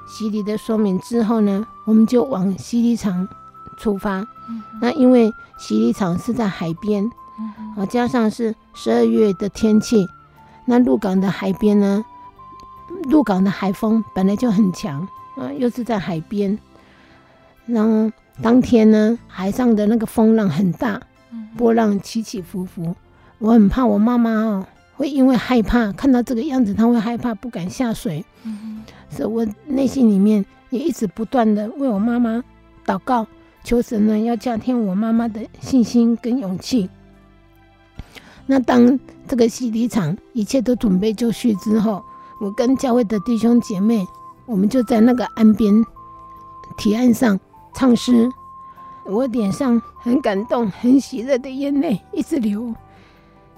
[0.08, 3.26] 洗礼的说明之后呢，我们就往洗礼场
[3.78, 4.28] 出发。
[4.50, 7.10] 嗯、那因为洗礼场是在海边，
[7.78, 10.06] 啊，加上是十二月的天气，
[10.66, 12.04] 那鹿港的海边呢，
[13.04, 16.58] 鹿港的海风本来就很强，啊，又是在海边，
[17.66, 21.02] 然后当天呢，海上的那个风浪很大，
[21.56, 22.96] 波浪起起伏伏，
[23.40, 24.66] 我很怕我妈妈哦。
[24.96, 28.26] 会因为害怕看到这个样子，她会害怕，不敢下水。
[28.44, 32.44] 嗯，所以我内心里面也一直不断的为我妈妈
[32.84, 33.28] 祷告，
[33.64, 36.90] 求神呢要加添我妈妈的信心跟勇气。
[38.48, 42.02] 那当这个洗礼场一切都准备就绪之后，
[42.42, 44.04] 我跟教会的弟兄姐妹，
[44.48, 45.86] 我们就在那个岸边
[46.78, 47.40] 堤岸上
[47.76, 48.28] 唱诗，
[49.08, 52.74] 我脸上很感动、很喜乐的眼泪一直流，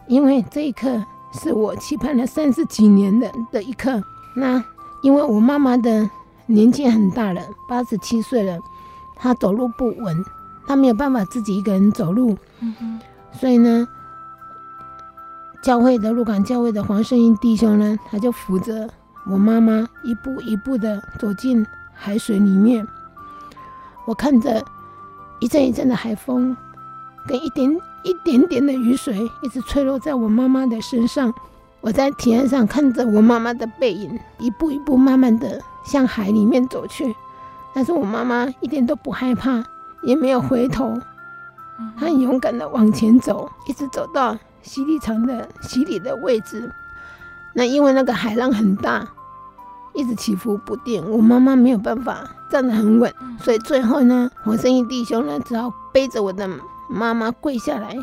[0.08, 1.04] 因为这一刻。
[1.32, 4.02] 是我期盼了三十几年的的一刻。
[4.36, 4.64] 那
[5.04, 6.10] 因为我妈妈的
[6.48, 8.60] 年纪很大了，八十七岁了，
[9.16, 10.26] 她走路不稳，
[10.66, 12.36] 她没有办法自己一个人走路。
[12.62, 13.00] 嗯哼。
[13.32, 13.88] 所以呢，
[15.62, 18.90] 教会的鹿港教会的黄圣英弟兄呢，他就扶着
[19.28, 22.88] 我妈妈一步一步的走进海水里面。
[24.08, 24.66] 我看着
[25.40, 26.56] 一阵一阵的海风，
[27.28, 27.80] 跟一点。
[28.02, 31.34] 一点点的雨水一直吹落在我妈妈的身上，
[31.82, 37.14] 我在堤岸上看着我妈妈的背影，一步一步慢慢的向海里面走去。
[37.76, 39.62] 但是我妈妈一点都不害怕，
[40.02, 40.98] 也没有回头，
[41.98, 46.74] 她很勇敢的往前走，一直走到洗礼场的洗礼的位置。
[47.54, 49.06] 那因为那个海浪很大，
[50.00, 56.50] 一直起伏不定，我妈妈没有办法站得很稳，所以最后呢，我生意弟兄呢只好背着我的。
[56.92, 57.96] 妈妈跪下来，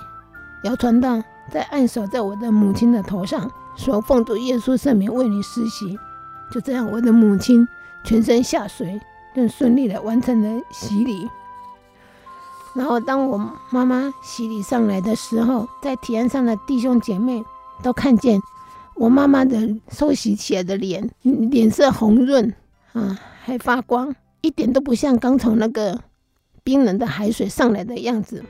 [0.63, 1.21] 摇传道
[1.51, 5.99] 在按手在我的母亲的头上，说：“奉主耶稣圣名为你施洗。”
[6.53, 7.67] 就这样，我的母亲
[8.05, 9.01] 全身下水，
[9.35, 11.29] 更顺利的完成了洗礼。
[12.75, 13.37] 然后，当我
[13.71, 17.45] 妈妈洗礼上来的时候，在堤岸上的弟兄姐妹
[17.83, 18.41] 都看见
[18.97, 22.53] 我妈妈的收洗起来的脸，脸色红润
[22.93, 26.01] 啊，还发光，一点都不像刚从那个
[26.65, 28.43] 冰冷的海水上来的样子。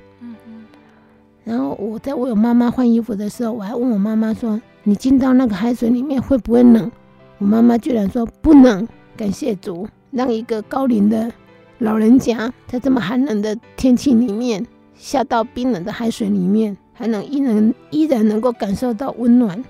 [1.44, 6.90] 然后我在为我妈妈换衣服的时候，我还问我妈妈说：“你进到那个海水里面会不会冷？”
[7.38, 8.86] 我妈妈居然说：“不冷。”
[9.16, 11.30] 感谢主，让一个高龄的
[11.78, 19.64] 老人家在这么寒冷的天气里面下到冰冷的海水里面，还能依然依然能够感受到温暖。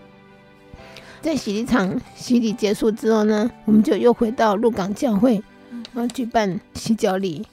[1.27, 5.43] 在洗礼场洗礼结束之后呢，我们就又回到鹿港教会，
[5.93, 7.45] 然后举办洗脚礼。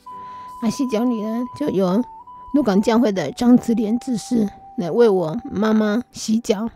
[0.62, 2.00] 那，洗脚礼呢就有。
[2.54, 4.48] 鹿港教会的张慈莲执事
[4.78, 6.70] 来为我妈妈洗脚。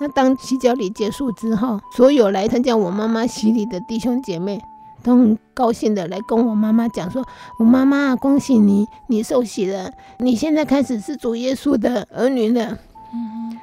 [0.00, 4.60] 那当洗脚礼结束之后，所有来参加我妈妈洗礼的弟兄姐妹
[5.04, 7.24] 都很高兴的来跟我妈妈讲说
[7.60, 12.76] ：“我妈妈，恭喜你，你受洗了，你现在开始是主耶稣的儿女了。”
[13.14, 13.56] 嗯，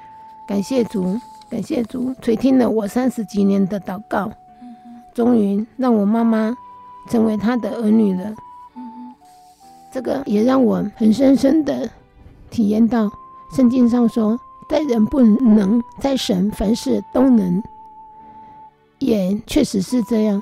[0.47, 1.19] 感谢主，
[1.49, 4.31] 感谢主垂听了我三十几年的祷告，
[5.13, 6.55] 终于让我妈妈
[7.09, 8.31] 成为他的儿女了。
[9.91, 11.89] 这个也让我很深深的
[12.51, 13.09] 体验到，
[13.55, 14.39] 圣经上说，
[14.69, 17.61] 在人不能，在神凡事都能，
[18.99, 20.39] 也确实是这样，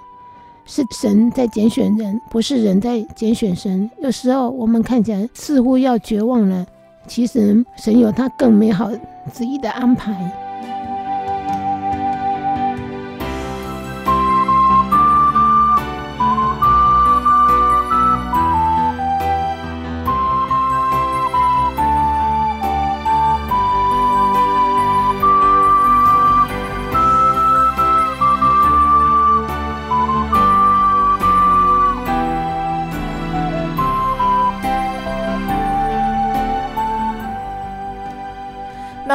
[0.66, 3.90] 是神在拣选人，不是人在拣选神。
[4.02, 6.66] 有时候我们看起来似乎要绝望了，
[7.08, 8.92] 其实神有他更美好
[9.32, 10.47] 旨意的安排。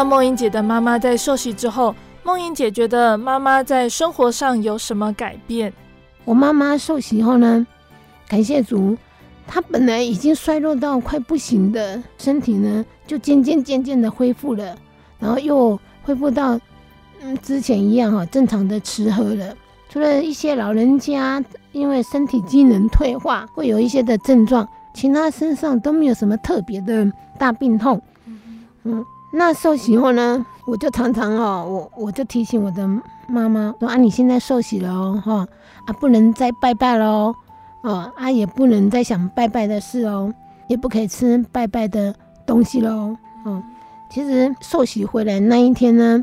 [0.02, 1.94] 那梦英姐的妈妈在受洗之后，
[2.24, 5.72] 梦英姐觉得妈妈在生活上有什么改变？
[6.24, 7.64] 我妈妈受洗后呢，
[8.26, 8.96] 感谢主，
[9.46, 14.74] 她本来已经衰弱到快不行的身体呢，就渐渐渐渐的恢复了，
[15.20, 16.58] 然后又恢复到
[17.20, 19.54] 嗯之前一样哈，正常的吃喝了。
[19.88, 21.40] 除了一些老人家
[21.70, 28.02] 因为身体机能退化会有一些的症状，其他身上都没有什么特别的大病痛。
[28.82, 29.06] 嗯。
[29.32, 31.66] 那受洗后呢，我就常常哦，
[31.96, 32.86] 我我就提醒我的
[33.26, 35.46] 妈妈说啊，你现在受洗了哦，哈
[35.86, 37.34] 啊，不能再拜拜喽，
[37.82, 40.32] 哦啊，也不能再想拜拜的事哦，
[40.68, 42.14] 也不可以吃拜拜的
[42.44, 43.62] 东西喽，哦，
[44.10, 46.22] 其实受洗回来那一天呢，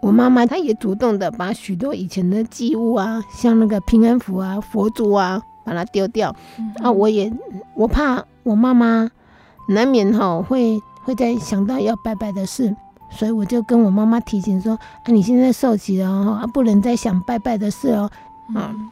[0.00, 6.34] 我妈妈她也主动的把许多以前的祭物啊，像那个平安符啊、佛珠啊，把它丢掉。
[6.58, 7.30] 嗯、啊，我也
[7.74, 9.10] 我怕我妈妈
[9.68, 12.74] 难免哈会会在想到要拜拜的事，
[13.10, 18.10] 所以我就跟我妈妈提醒说：啊，你现在受洗了哈，啊，不能再想拜拜的事哦。
[18.54, 18.74] 啊。
[18.74, 18.90] 嗯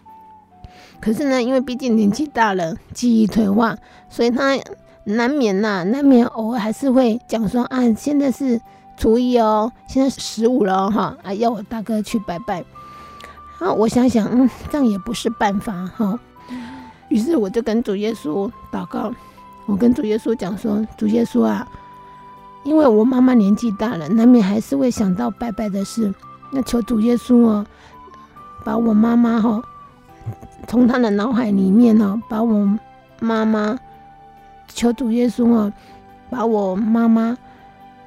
[1.01, 3.77] 可是呢，因为毕竟年纪大了，记忆退化，
[4.09, 4.57] 所以他
[5.05, 8.59] 难免呐、啊，难免偶尔还是会讲说啊，现在是
[8.97, 12.65] 初一哦，现在是十五了哈，啊，要我大哥去拜拜。
[13.59, 16.19] 啊，我想想，嗯，这样也不是办法哈。
[17.11, 19.13] 于是我就跟主耶稣祷告，
[19.67, 21.69] 我跟主耶稣讲说，主耶稣啊，
[22.65, 26.13] 因为我妈妈年纪大了，难免还是会想到拜拜的事，
[26.51, 27.67] 那求主耶稣哦，
[28.65, 29.63] 把我妈妈哈。
[30.67, 32.67] 从他的脑海里面哦，把我
[33.21, 33.79] 妈妈
[34.67, 35.73] 求主耶稣哦，
[36.31, 37.37] 把我妈妈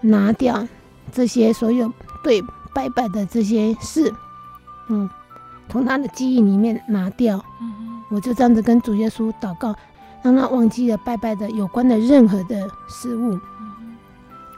[0.01, 0.67] 拿掉
[1.11, 1.93] 这些所有
[2.23, 2.41] 对
[2.73, 4.11] 拜拜的这些事，
[4.89, 5.07] 嗯，
[5.69, 7.39] 从他的记忆里面拿掉。
[8.09, 9.75] 我就这样子跟主耶稣祷告，
[10.23, 13.37] 让他忘记了拜拜的有关的任何的事物。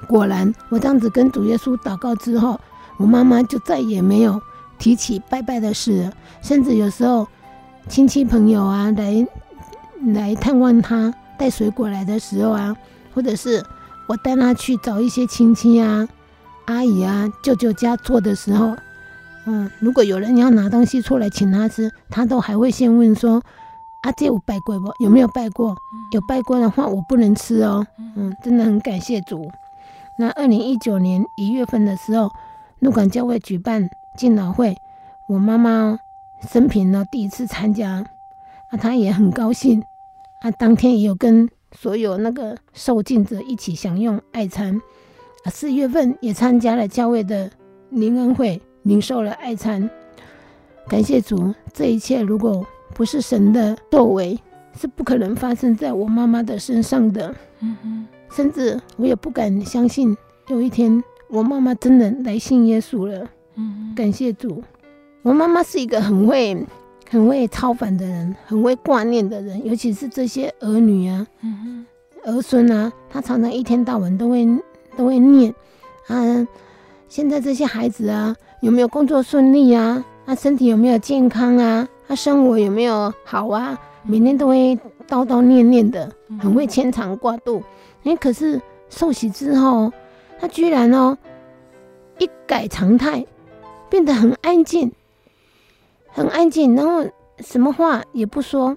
[0.07, 2.59] 果然，我这样子跟主耶稣祷告之后，
[2.97, 4.41] 我妈妈就再也没有
[4.77, 7.27] 提起拜拜的事了，甚至有时候。
[7.87, 9.27] 亲戚朋友啊，来
[10.13, 12.75] 来探望他，带水果来的时候啊，
[13.15, 13.65] 或者是
[14.05, 16.07] 我带他去找一些亲戚啊、
[16.65, 18.75] 阿姨啊、舅舅家做的时候，
[19.47, 23.41] 嗯，如果有人要拿东西出来请他吃，他都还会先问说
[24.01, 24.93] ：“阿、姐，我拜过不？
[24.99, 25.75] 有没有拜过？
[26.11, 29.49] 有拜过的话，我不能吃哦。”嗯，真的很感谢主。
[30.19, 32.29] 那二零一九年一月份的时候，
[32.79, 34.77] 鹿港教会举办敬老会，
[35.29, 35.97] 我妈妈。
[36.47, 38.05] 生平呢，第一次参加，
[38.69, 39.83] 啊，她也很高兴，
[40.39, 44.79] 啊，当天也有跟所有那个受敬者一起享用爱餐，
[45.43, 47.51] 啊，四月份也参加了教会的
[47.89, 49.89] 灵恩会，领受了爱餐，
[50.87, 54.39] 感谢主，这一切如果不是神的作为，
[54.79, 57.98] 是不可能发生在我妈妈的身上的，嗯哼，
[58.31, 60.15] 甚至我也不敢相信，
[60.47, 64.63] 有一天我妈妈真的来信耶稣了，嗯，感谢主。
[65.21, 66.65] 我妈妈是一个很会、
[67.09, 71.85] 很会超凡的人，很会挂念的人，尤其是这些儿女啊、嗯、
[72.23, 74.47] 儿孙啊，她常常一天到晚都会
[74.95, 75.53] 都会念
[76.07, 76.47] 啊。
[77.07, 80.05] 现在这些孩子啊，有没有工作顺利啊？
[80.25, 81.87] 他、啊、身体有没有健康啊？
[82.07, 83.77] 他、啊、生活有没有好啊？
[84.03, 84.77] 每天都会
[85.07, 87.63] 叨叨念念的，很会牵肠挂肚。
[88.03, 89.91] 哎，可是受洗之后，
[90.39, 91.17] 他居然哦
[92.17, 93.25] 一改常态，
[93.89, 94.91] 变得很安静。
[96.11, 97.05] 很安静，然后
[97.37, 98.75] 什么话也不说，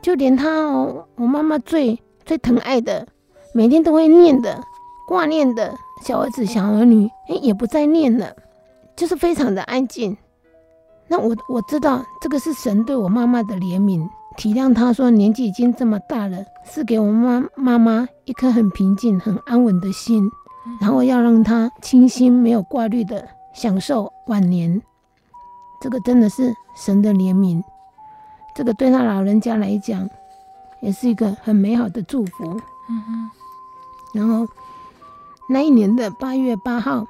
[0.00, 3.06] 就连他哦，我妈妈最最疼爱的，
[3.52, 4.62] 每天都会念的、
[5.08, 8.32] 挂念的小儿子、小儿女，哎，也不再念了，
[8.96, 10.16] 就是非常的安静。
[11.08, 14.08] 那我我知道这个是神对我妈妈的怜悯，
[14.38, 20.30] 体谅他说年纪已经这么大了，是给我妈妈妈一颗很平静、很安稳的心，
[20.80, 24.80] 然后要让他清心、没有挂虑的享受晚年。
[25.82, 27.60] 这个真的是神的怜悯，
[28.54, 30.08] 这个对他老人家来讲，
[30.80, 32.60] 也是一个很美好的祝福。
[32.88, 33.30] 嗯哼。
[34.14, 34.46] 然后
[35.48, 37.04] 那一年的八月八号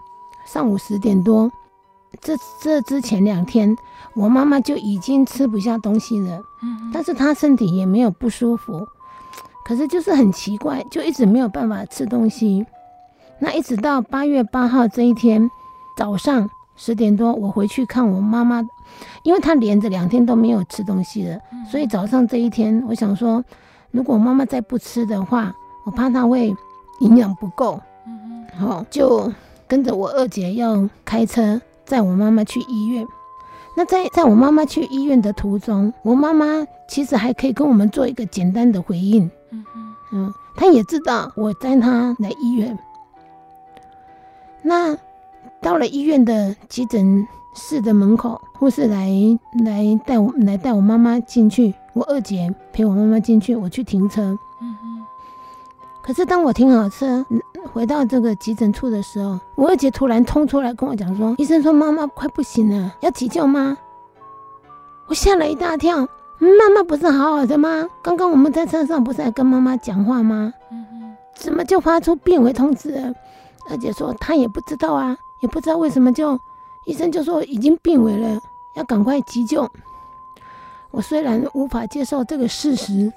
[0.46, 1.52] 上午十点多，
[2.20, 3.76] 这这之前两天，
[4.14, 6.42] 我妈妈就已经吃不下东西了。
[6.62, 6.90] 嗯。
[6.92, 8.86] 但是她身体也没有不舒服，
[9.64, 12.64] 可是就是很奇怪，就一直没有办法吃东西。
[13.38, 15.50] 那一直到八月八号这一天
[15.96, 16.48] 早上。
[16.80, 18.64] 十点多，我回去看我妈妈，
[19.24, 21.36] 因为她连着两天都没有吃东西了，
[21.68, 23.44] 所以早上这一天，我想说，
[23.90, 25.52] 如果妈妈再不吃的话，
[25.84, 26.54] 我怕她会
[27.00, 27.80] 营养不够，
[28.52, 29.28] 然后就
[29.66, 33.04] 跟着我二姐要开车载我妈妈去医院。
[33.76, 39.64] 那在在我妈妈去医院的途中，我妈妈其实还可以跟我们做一个简单的回应，嗯
[40.12, 42.78] 嗯，她也知道我载她来医院，
[44.62, 44.96] 那。
[45.60, 49.10] 到了医院的急诊室的门口，护士来
[49.64, 51.74] 来带我来带我妈妈进去。
[51.94, 54.38] 我二姐陪我妈妈进去，我去停车。
[56.08, 57.22] 可是当我停好车，
[57.70, 63.76] 回到这个急诊处的时候，我二姐突然冲出来跟我讲说：“医生说妈妈快不行了，要急救吗？”
[65.06, 66.08] 我吓了一大跳。
[66.38, 67.86] 妈妈不是好好的吗？
[68.00, 70.50] 刚刚我们在车上不是还跟妈妈讲话吗？
[71.34, 73.12] 怎么就发出病危通知了？
[73.68, 75.14] 二姐说她也不知道啊。
[75.40, 76.40] 也不知道为什么，就
[76.86, 78.40] 医生就说已经病危了，
[78.76, 79.70] 要赶快急救。
[80.90, 83.12] 我虽然无法接受这个事实，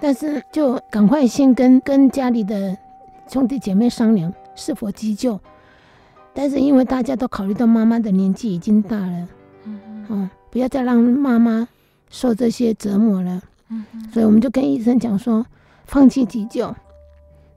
[0.00, 2.76] 但是就赶快先跟跟家里的
[3.28, 5.38] 兄弟姐妹商量，是否急救。
[6.32, 9.28] 但是因为大家都考虑到妈妈的年纪已经大了，
[9.64, 11.68] 嗯嗯，哦，不要再让妈妈
[12.08, 15.44] 受这些折磨了，嗯嗯，所以我们就跟医生讲说，
[15.86, 16.72] 放弃急救，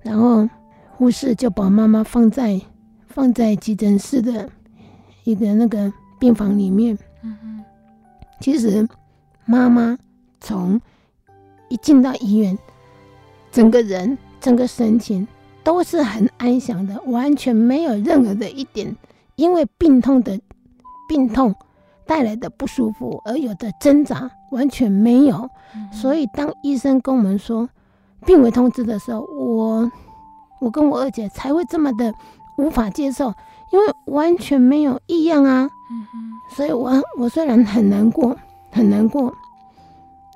[0.02, 0.50] 然后
[0.98, 2.60] 护士就把妈妈放在
[3.08, 4.50] 放在急诊室的
[5.24, 7.64] 一个那个病房里面，嗯嗯，
[8.40, 8.88] 其实
[9.46, 9.96] 妈妈
[10.42, 10.82] 从
[11.74, 12.58] 一进到医院，
[13.52, 15.28] 整个人整个神情。
[15.66, 18.94] 都是很安详的，完全没有任何的一点
[19.38, 20.38] 因为病痛的
[21.08, 21.56] 病痛
[22.06, 25.50] 带来的不舒服而有的挣扎，完全没有。
[25.90, 27.70] 所以当医生跟我们说
[28.26, 29.90] 病危通知的时候，我
[30.60, 32.14] 我跟我二姐才会这么的
[32.58, 33.34] 无法接受，
[33.72, 35.70] 因为完全没有异样啊。
[36.58, 38.36] 所以我我虽然很难过，
[38.70, 39.34] 很难过，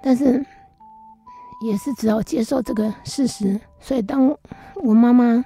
[0.01, 0.45] 但是
[1.61, 3.59] 也是只好接受这个事实。
[3.79, 4.35] 所以当
[4.75, 5.43] 我妈妈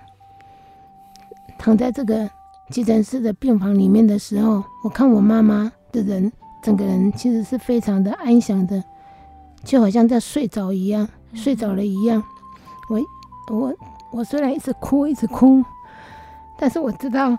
[1.58, 2.30] 躺在这个
[2.70, 6.32] 急诊室的病房里面的时候，我看我妈妈的人，
[6.62, 8.84] 整个人其实是非常的安详的，
[9.64, 12.24] 就好像在睡着一样，睡着了一样。
[12.90, 13.00] 我
[13.56, 13.74] 我
[14.12, 15.64] 我虽然一直哭，一直哭，
[16.58, 17.38] 但是我知道，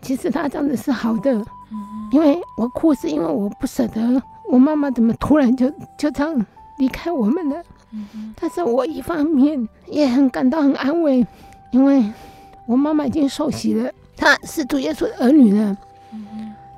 [0.00, 1.32] 其实她这样子是好的，
[2.10, 6.46] 因为我哭是因为我不舍得我妈妈怎么突然就就这样
[6.78, 7.62] 离开我们了。
[8.40, 11.26] 但是我一方面也很感到很安慰，
[11.72, 12.02] 因为
[12.66, 15.76] 我妈妈已经受洗了，她是主耶稣的儿女了，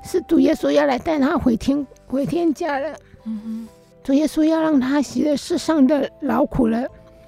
[0.03, 2.95] 是主耶稣要来带她回天回天家了，
[4.03, 6.85] 主耶稣要让她洗了世上的劳苦了，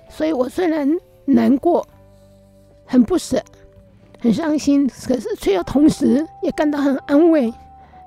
[0.09, 0.89] 所以我虽然
[1.25, 1.87] 难过，
[2.85, 3.41] 很不舍，
[4.19, 7.53] 很伤心，可是却又同时也感到很安慰，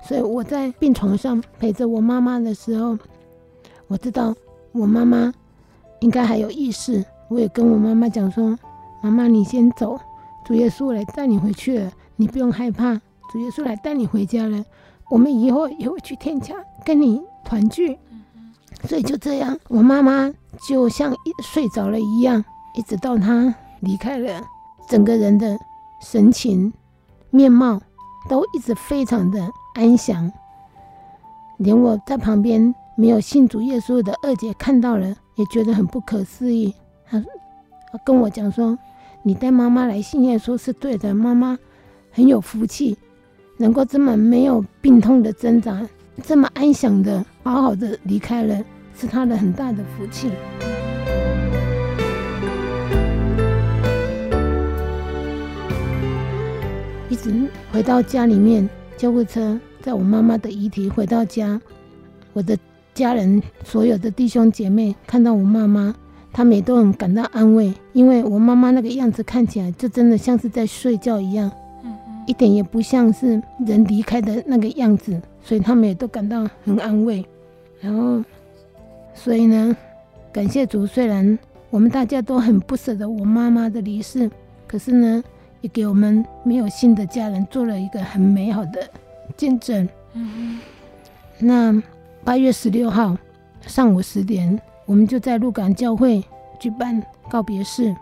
[0.07, 2.97] 所以我在病床上陪着我妈妈的时候，
[3.87, 4.35] 我知道
[4.73, 5.33] 我妈妈。
[6.01, 8.57] 应该还有意识，我也跟我妈妈讲说
[9.01, 9.99] ：“妈妈，你先走，
[10.43, 12.95] 主耶稣来带你回去了，你不用害怕，
[13.31, 14.63] 主耶稣来带你回家了，
[15.09, 17.97] 我们以后也会去天家跟你团聚。”
[18.89, 20.33] 所以就这样，我妈妈
[20.67, 22.43] 就像睡着了一样，
[22.73, 24.41] 一直到她离开了，
[24.87, 25.55] 整个人的
[26.01, 26.73] 神情、
[27.29, 27.79] 面貌
[28.27, 30.31] 都一直非常的安详，
[31.57, 35.15] 连我在旁边没有信主耶稣的二姐看到了。
[35.35, 36.73] 也觉得很不可思议，
[37.09, 37.23] 他
[38.05, 38.77] 跟我讲说
[39.23, 41.57] ：“你带妈妈来信耶稣是对的，妈妈
[42.11, 42.97] 很有福气，
[43.57, 45.87] 能够这么没有病痛的挣扎，
[46.23, 48.63] 这么安详的好好的离开了，
[48.95, 50.29] 是她的很大的福气。”
[57.09, 61.59] 一直回到家里面，救护车载我妈妈的遗体回到家，
[62.33, 62.57] 我的。
[63.01, 65.95] 家人所有的弟兄姐妹看到我妈妈，
[66.31, 71.51] 他们也都很感到安慰，因为我妈妈那个样子看起来就真的像是在睡觉一样，
[72.27, 77.25] 一点也不像是人离开的那个样子，所以他们也都感到很安慰。
[77.79, 78.23] 然后，
[79.15, 79.75] 所以呢，
[80.31, 81.39] 感谢主，虽然
[81.71, 84.29] 我们大家都很不舍得我妈妈的离世，
[84.67, 85.23] 可是呢，
[85.61, 88.87] 也给我们没有信的家人做了一个很美好的
[89.35, 89.89] 见证。
[90.13, 90.59] 嗯，
[91.39, 91.81] 那。
[92.23, 93.17] 八月十六号
[93.61, 96.23] 上午十点，我们就在鹿港教会
[96.59, 97.95] 举办告别式。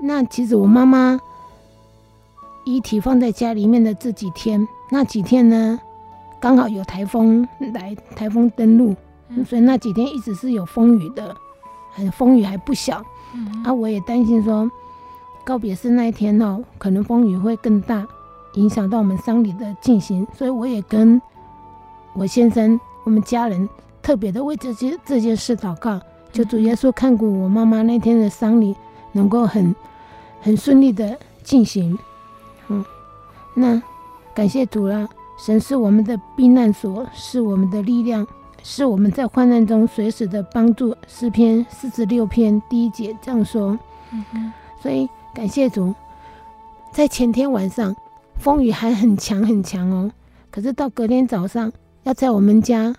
[0.00, 1.18] 那其实我妈妈
[2.64, 5.80] 遗体放在家里面的这几天，那几天呢，
[6.38, 8.94] 刚好有台风来，台风登陆，
[9.44, 11.36] 所以那几天一直是有风雨的，
[12.12, 13.04] 风雨还不小。
[13.64, 14.70] 啊，我也担心说
[15.44, 18.06] 告别式那一天哦，可能风雨会更大，
[18.54, 21.20] 影响到我们丧礼的进行，所以我也跟。
[22.14, 23.68] 我先生，我们家人
[24.02, 26.00] 特别的为这些这件事祷告，
[26.32, 28.74] 求主耶稣看过我妈妈那天的丧礼
[29.12, 29.74] 能够很
[30.40, 31.96] 很顺利的进行。
[32.68, 32.84] 嗯，
[33.54, 33.80] 那
[34.34, 38.26] 感谢主了，神是我们的避难所，是我们的力量，
[38.62, 40.96] 是我们在患难中随时的帮助。
[41.06, 43.78] 诗篇四十六篇第一节这样说。
[44.10, 44.52] 嗯哼，
[44.82, 45.94] 所以感谢主，
[46.90, 47.94] 在前天晚上
[48.38, 50.10] 风雨还很强很强哦，
[50.50, 51.70] 可是到隔天早上。
[52.08, 52.96] 要在我们家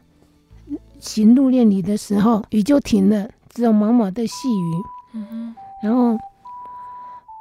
[1.00, 4.84] 行入殓礼的时候，雨就停了，只有毛毛的细雨。
[5.16, 5.56] 嗯哼。
[5.82, 6.16] 然后，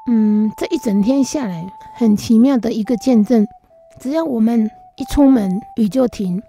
[0.06, 3.46] 嗯，这一整天下来，很奇妙的一个见证。
[4.00, 6.40] 只要我们一出门，雨就停；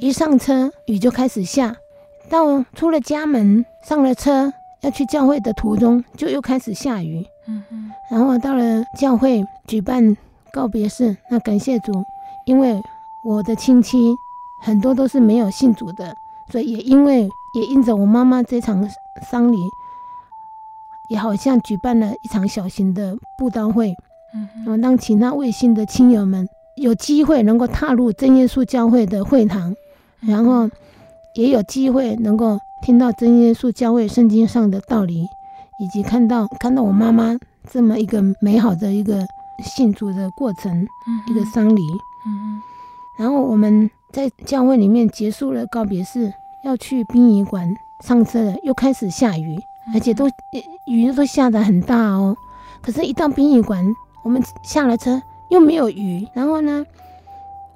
[0.00, 1.74] 一上车，雨就开始下。
[2.28, 4.52] 到出了家门，上了车，
[4.82, 7.24] 要去教会的途中，就又开始下雨。
[7.46, 7.90] 嗯哼。
[8.10, 10.14] 然后到了教会举办
[10.52, 12.04] 告别式，那感谢主，
[12.44, 12.78] 因为
[13.24, 14.14] 我的亲戚。
[14.60, 16.14] 很多都是没有信主的，
[16.50, 18.88] 所以也因为也因着我妈妈这场
[19.30, 19.56] 丧礼，
[21.08, 23.94] 也好像举办了一场小型的布道会，
[24.66, 26.46] 嗯，让其他未信的亲友们
[26.76, 29.74] 有机会能够踏入真耶稣教会的会堂，
[30.20, 30.68] 然后
[31.34, 35.26] 也有机会能够听到真耶稣教会圣经上的道理，
[35.80, 37.36] 以及看到看到我妈妈
[37.70, 39.26] 这么一个美好的一个
[39.64, 40.86] 信主的过程，
[41.26, 41.82] 一个丧礼，
[42.26, 42.60] 嗯，
[43.18, 46.32] 然后我们在教会里面结束了告别式，
[46.64, 49.58] 要去殡仪馆上车了，又开始下雨。
[49.94, 50.28] 而且都
[50.84, 52.36] 雨都下得很大哦，
[52.82, 53.82] 可是，一到殡仪馆，
[54.22, 56.28] 我们下了车又没有雨。
[56.34, 56.84] 然后呢，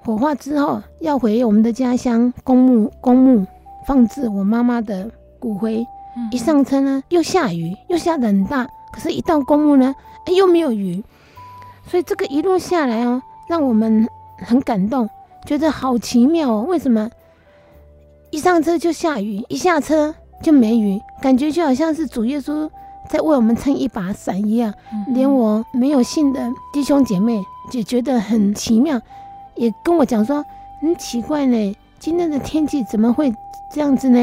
[0.05, 3.47] 火化之后要回我们的家乡公墓，公墓
[3.87, 5.87] 放置我妈妈的骨灰。
[6.31, 8.69] 一上车呢，又下雨，又下得很大。
[8.93, 9.95] 可是，一到公墓呢，
[10.27, 11.03] 哎，又没有雨。
[11.87, 14.07] 所以这个一路下来哦，让我们
[14.37, 15.09] 很感动，
[15.47, 16.67] 觉得好奇妙哦。
[16.69, 17.11] 为什么
[18.31, 20.15] 一上车就下雨，一下车？
[20.43, 22.69] 就没雨，感觉就好像是主耶稣
[23.09, 24.75] 在为我们撑一把伞一样。
[24.93, 27.41] 嗯、连我没有信的弟兄姐妹
[27.71, 29.01] 也觉得很奇妙，
[29.55, 30.45] 也跟我讲说
[30.81, 33.33] 很奇怪呢，今天的天气怎么会
[33.73, 34.19] 这样子呢？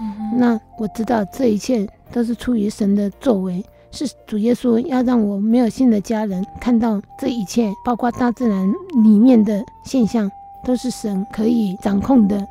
[0.00, 10.30] 嗯、那我知道这一切都是出于神的作为，是主耶稣要让我没有信的家人看到这一切，包括大自然里面的现象，
[10.64, 12.46] 都是神可以掌控的。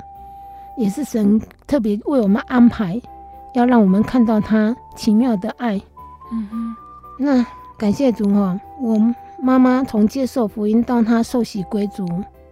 [0.76, 3.02] 也是神特别为我们安排，
[3.54, 5.82] 要让我们看到他奇妙的爱。
[6.32, 6.76] 嗯哼，
[7.18, 7.46] 那
[7.78, 8.96] 感谢主哈，我
[9.42, 12.06] 妈妈从接受福音到她受洗归主，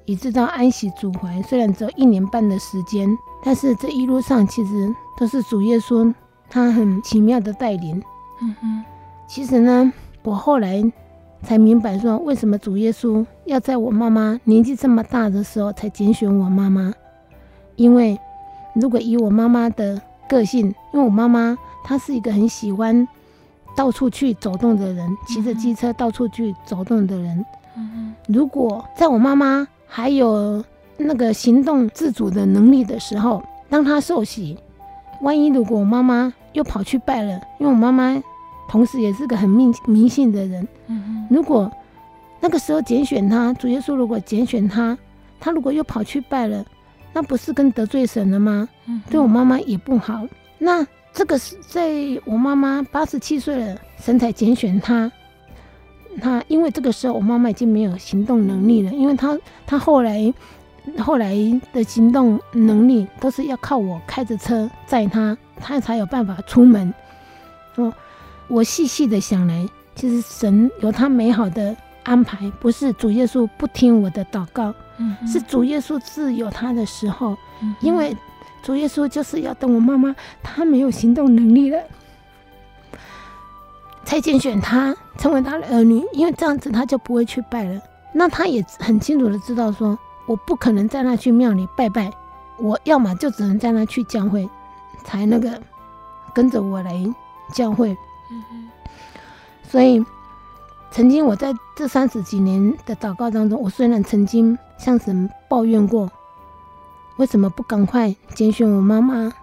[0.05, 3.07] 一直到安息主怀，虽然只有一年半的时间，
[3.43, 6.11] 但是这一路上其实都是主耶稣
[6.49, 8.01] 他很奇妙的带领。
[8.41, 8.83] 嗯哼，
[9.27, 9.93] 其实呢，
[10.23, 10.81] 我后来
[11.45, 16.91] 才明白说，为什么主耶稣要在我妈妈年纪这么大的时候才拣选我妈妈。
[17.75, 18.19] 因为，
[18.73, 23.07] 如果以我妈妈的个性，因为我妈妈她是一个很喜欢
[23.75, 27.45] 到处去走动的人，骑着机车到处去走动的人。
[28.27, 30.63] 如果在我妈妈还有
[30.97, 34.57] 那个行动自主的能力的时候，当她受洗，
[35.21, 38.21] 万一如果我妈妈又跑去拜了，因为我妈妈
[38.67, 40.67] 同时也是个很迷迷信的人。
[41.29, 41.71] 如果
[42.39, 44.97] 那个时候拣选他，主耶稣如果拣选他，
[45.39, 46.65] 他如果又跑去拜了。
[47.13, 48.67] 那不是跟得罪神了吗？
[49.09, 50.27] 对我妈妈也不好。
[50.57, 51.89] 那这个是在
[52.25, 55.09] 我妈妈八十七岁了，神才拣选她。
[56.21, 60.33] 她因为这个时候我妈妈已经没有行动能力了，因为她她后来
[60.97, 61.33] 后来
[61.71, 66.93] 的行动能力都是要靠我开着车载她，她才有办法出门。
[67.75, 67.93] 哦，
[68.47, 74.73] 我细细的想来，其实神有他美好的安排，不是主耶稣不听我的祷告。
[75.27, 77.35] 是主耶稣自有他的时候，
[77.81, 78.15] 因为
[78.63, 81.77] 主耶稣就是要等我妈妈她没有行动能力了，
[84.05, 87.81] 才拣选她成为他的儿女，因为这样子他就不会去拜了。
[88.13, 92.09] 那他也很清楚的知道说，我不可能在那去庙里拜拜，
[92.57, 94.49] 我要么就只能在那去教会，
[95.03, 95.61] 才那个
[96.33, 97.05] 跟着我来
[97.51, 97.97] 教会。
[99.63, 100.03] 所以。
[100.91, 106.09] 曾经我在这三十几年的祷告当中，我虽然曾经向神抱怨过，
[107.17, 109.33] 为什么不赶快拣选我妈妈？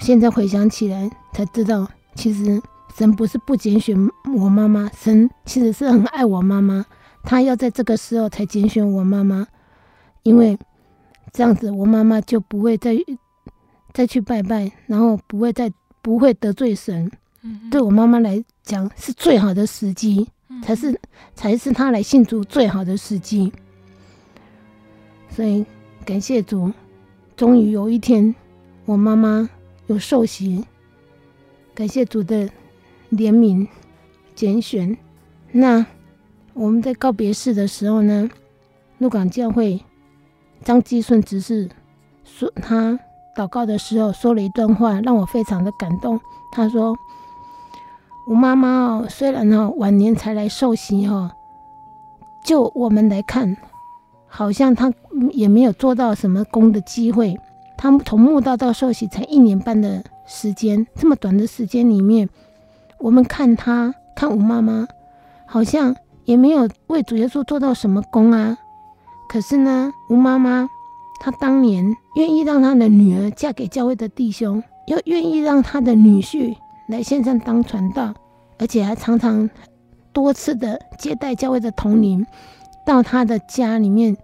[0.00, 1.86] 现在回想起来才知道，
[2.16, 2.60] 其实
[2.92, 3.96] 神不是不拣选
[4.36, 6.84] 我妈妈，神其实是很爱我妈妈，
[7.22, 9.46] 他要在这个时候才拣选我妈妈，
[10.24, 10.58] 因为
[11.32, 12.96] 这样子我妈妈就不会再
[13.92, 15.70] 再去拜拜，然后不会再
[16.02, 17.08] 不会得罪神。
[17.70, 20.28] 对我妈妈来讲是最好的时机。
[20.62, 20.98] 才是
[21.36, 23.52] 才是她来信主最好的时机，
[25.30, 25.64] 所以
[26.06, 26.72] 感谢主，
[27.36, 28.34] 终于有一天
[28.86, 29.48] 我妈妈
[29.86, 30.64] 有受洗，
[31.74, 32.48] 感谢主的
[33.12, 33.68] 怜悯
[34.34, 34.96] 拣选。
[35.52, 35.84] 那
[36.54, 38.28] 我们在告别式的时候呢，
[38.96, 39.80] 鹿港教会
[40.64, 41.68] 张继顺执事
[42.24, 42.98] 说，他
[43.36, 46.18] 祷告的时候说了一段话，让我非常的感动。
[46.50, 46.96] 他说。
[48.28, 51.30] 吴妈妈哦，虽然哦晚年才来受洗哦，
[52.44, 53.56] 就我们来看，
[54.26, 54.92] 好像她
[55.30, 57.34] 也没有做到什么功的机会。
[57.78, 62.28] 她从慕道到受洗才一年半的时间，这么短的时间里面，
[62.98, 64.86] 我们看她看吴妈妈，
[65.46, 68.58] 好像也没有为主耶稣做到什么功啊。
[69.30, 70.68] 可是呢，吴妈妈
[71.18, 76.54] 她当年愿意让她的女儿嫁给教会的弟兄，又愿意让她的女婿。
[76.88, 78.14] 来线上当传道，
[78.58, 79.48] 而且还常常
[80.12, 82.26] 多次的接待教会的同龄，
[82.84, 84.16] 到他的家里面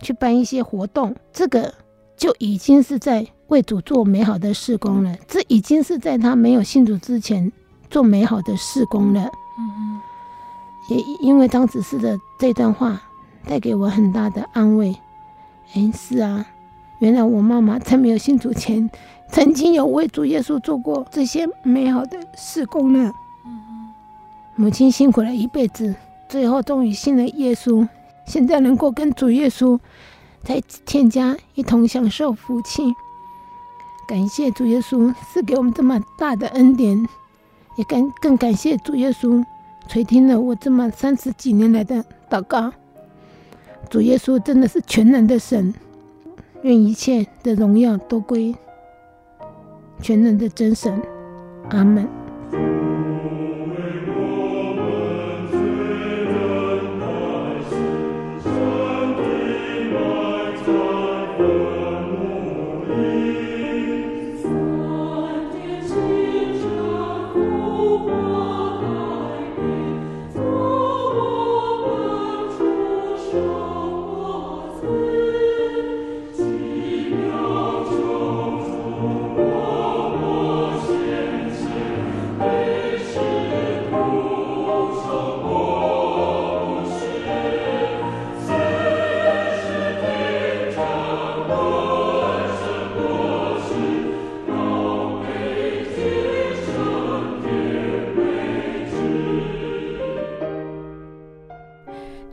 [0.00, 1.74] 去办一些活动，这个
[2.16, 5.14] 就已经是在为主做美好的事工了。
[5.26, 7.50] 这已经是在他没有信主之前
[7.90, 9.20] 做美好的事工了。
[9.58, 10.00] 嗯嗯，
[10.90, 13.02] 也因为张执事的这段话
[13.46, 14.96] 带给我很大的安慰。
[15.74, 16.46] 哎，是啊，
[17.00, 18.88] 原来我妈妈在没有信主前，
[19.32, 23.10] 曾经有为主耶稣做过这些美好的事工呢。
[24.54, 25.94] 母亲辛苦了一辈子，
[26.28, 27.88] 最后终于信了耶稣，
[28.26, 29.78] 现在能够跟主耶稣
[30.44, 32.82] 在天家一同享受福气。
[34.06, 37.08] 感谢主耶稣赐给我们这么大的恩典，
[37.78, 39.42] 也感更感谢主耶稣
[39.88, 42.70] 垂听了我这么三十几年来的祷告。
[43.88, 45.72] 主耶稣真的是全能的神，
[46.60, 48.54] 愿一切的荣耀都归
[50.02, 51.00] 全能的真神。
[51.70, 52.91] 阿门。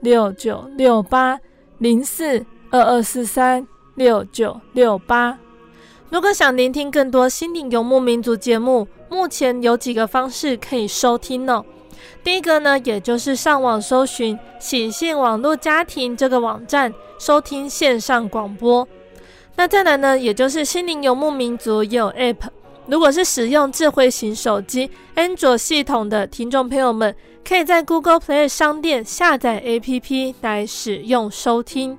[0.00, 1.38] 六九六八
[1.78, 5.38] 零四二二四三六九六八。
[6.08, 11.64] 如果想聆听更多心灵游牧民族节目，目前有几个方式可以收听呢？
[12.24, 18.86] 第一个呢，也就是上网搜寻喜信网络家庭这个网站，收听线上广播。
[19.56, 22.48] 那再来呢，也就是心灵游牧民族也有 App。
[22.86, 27.14] 如果是使用智慧型手机安卓系统的听众朋友们，
[27.46, 31.98] 可以在 Google Play 商店下载 APP 来使用收听。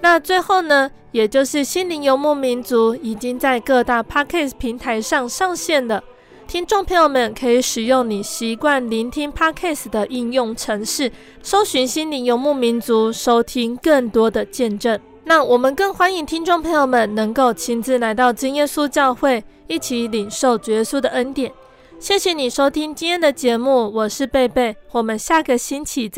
[0.00, 6.02] 那最后呢，也就是心灵游牧民族已经在各大 Podcast 平台上上线了，
[6.46, 11.10] 听众朋友们可以使用你习惯聆听 Podcast 的应用程式，
[11.42, 14.98] 搜寻心灵游牧民族，收听更多的见证。
[15.24, 21.50] 那我们更欢迎听众朋友们能够亲自来到真耶稣教会，一起领受主耶稣的恩典。
[22.04, 26.12] 谢谢你收听今天的节目，我是贝贝，我们下个星期再。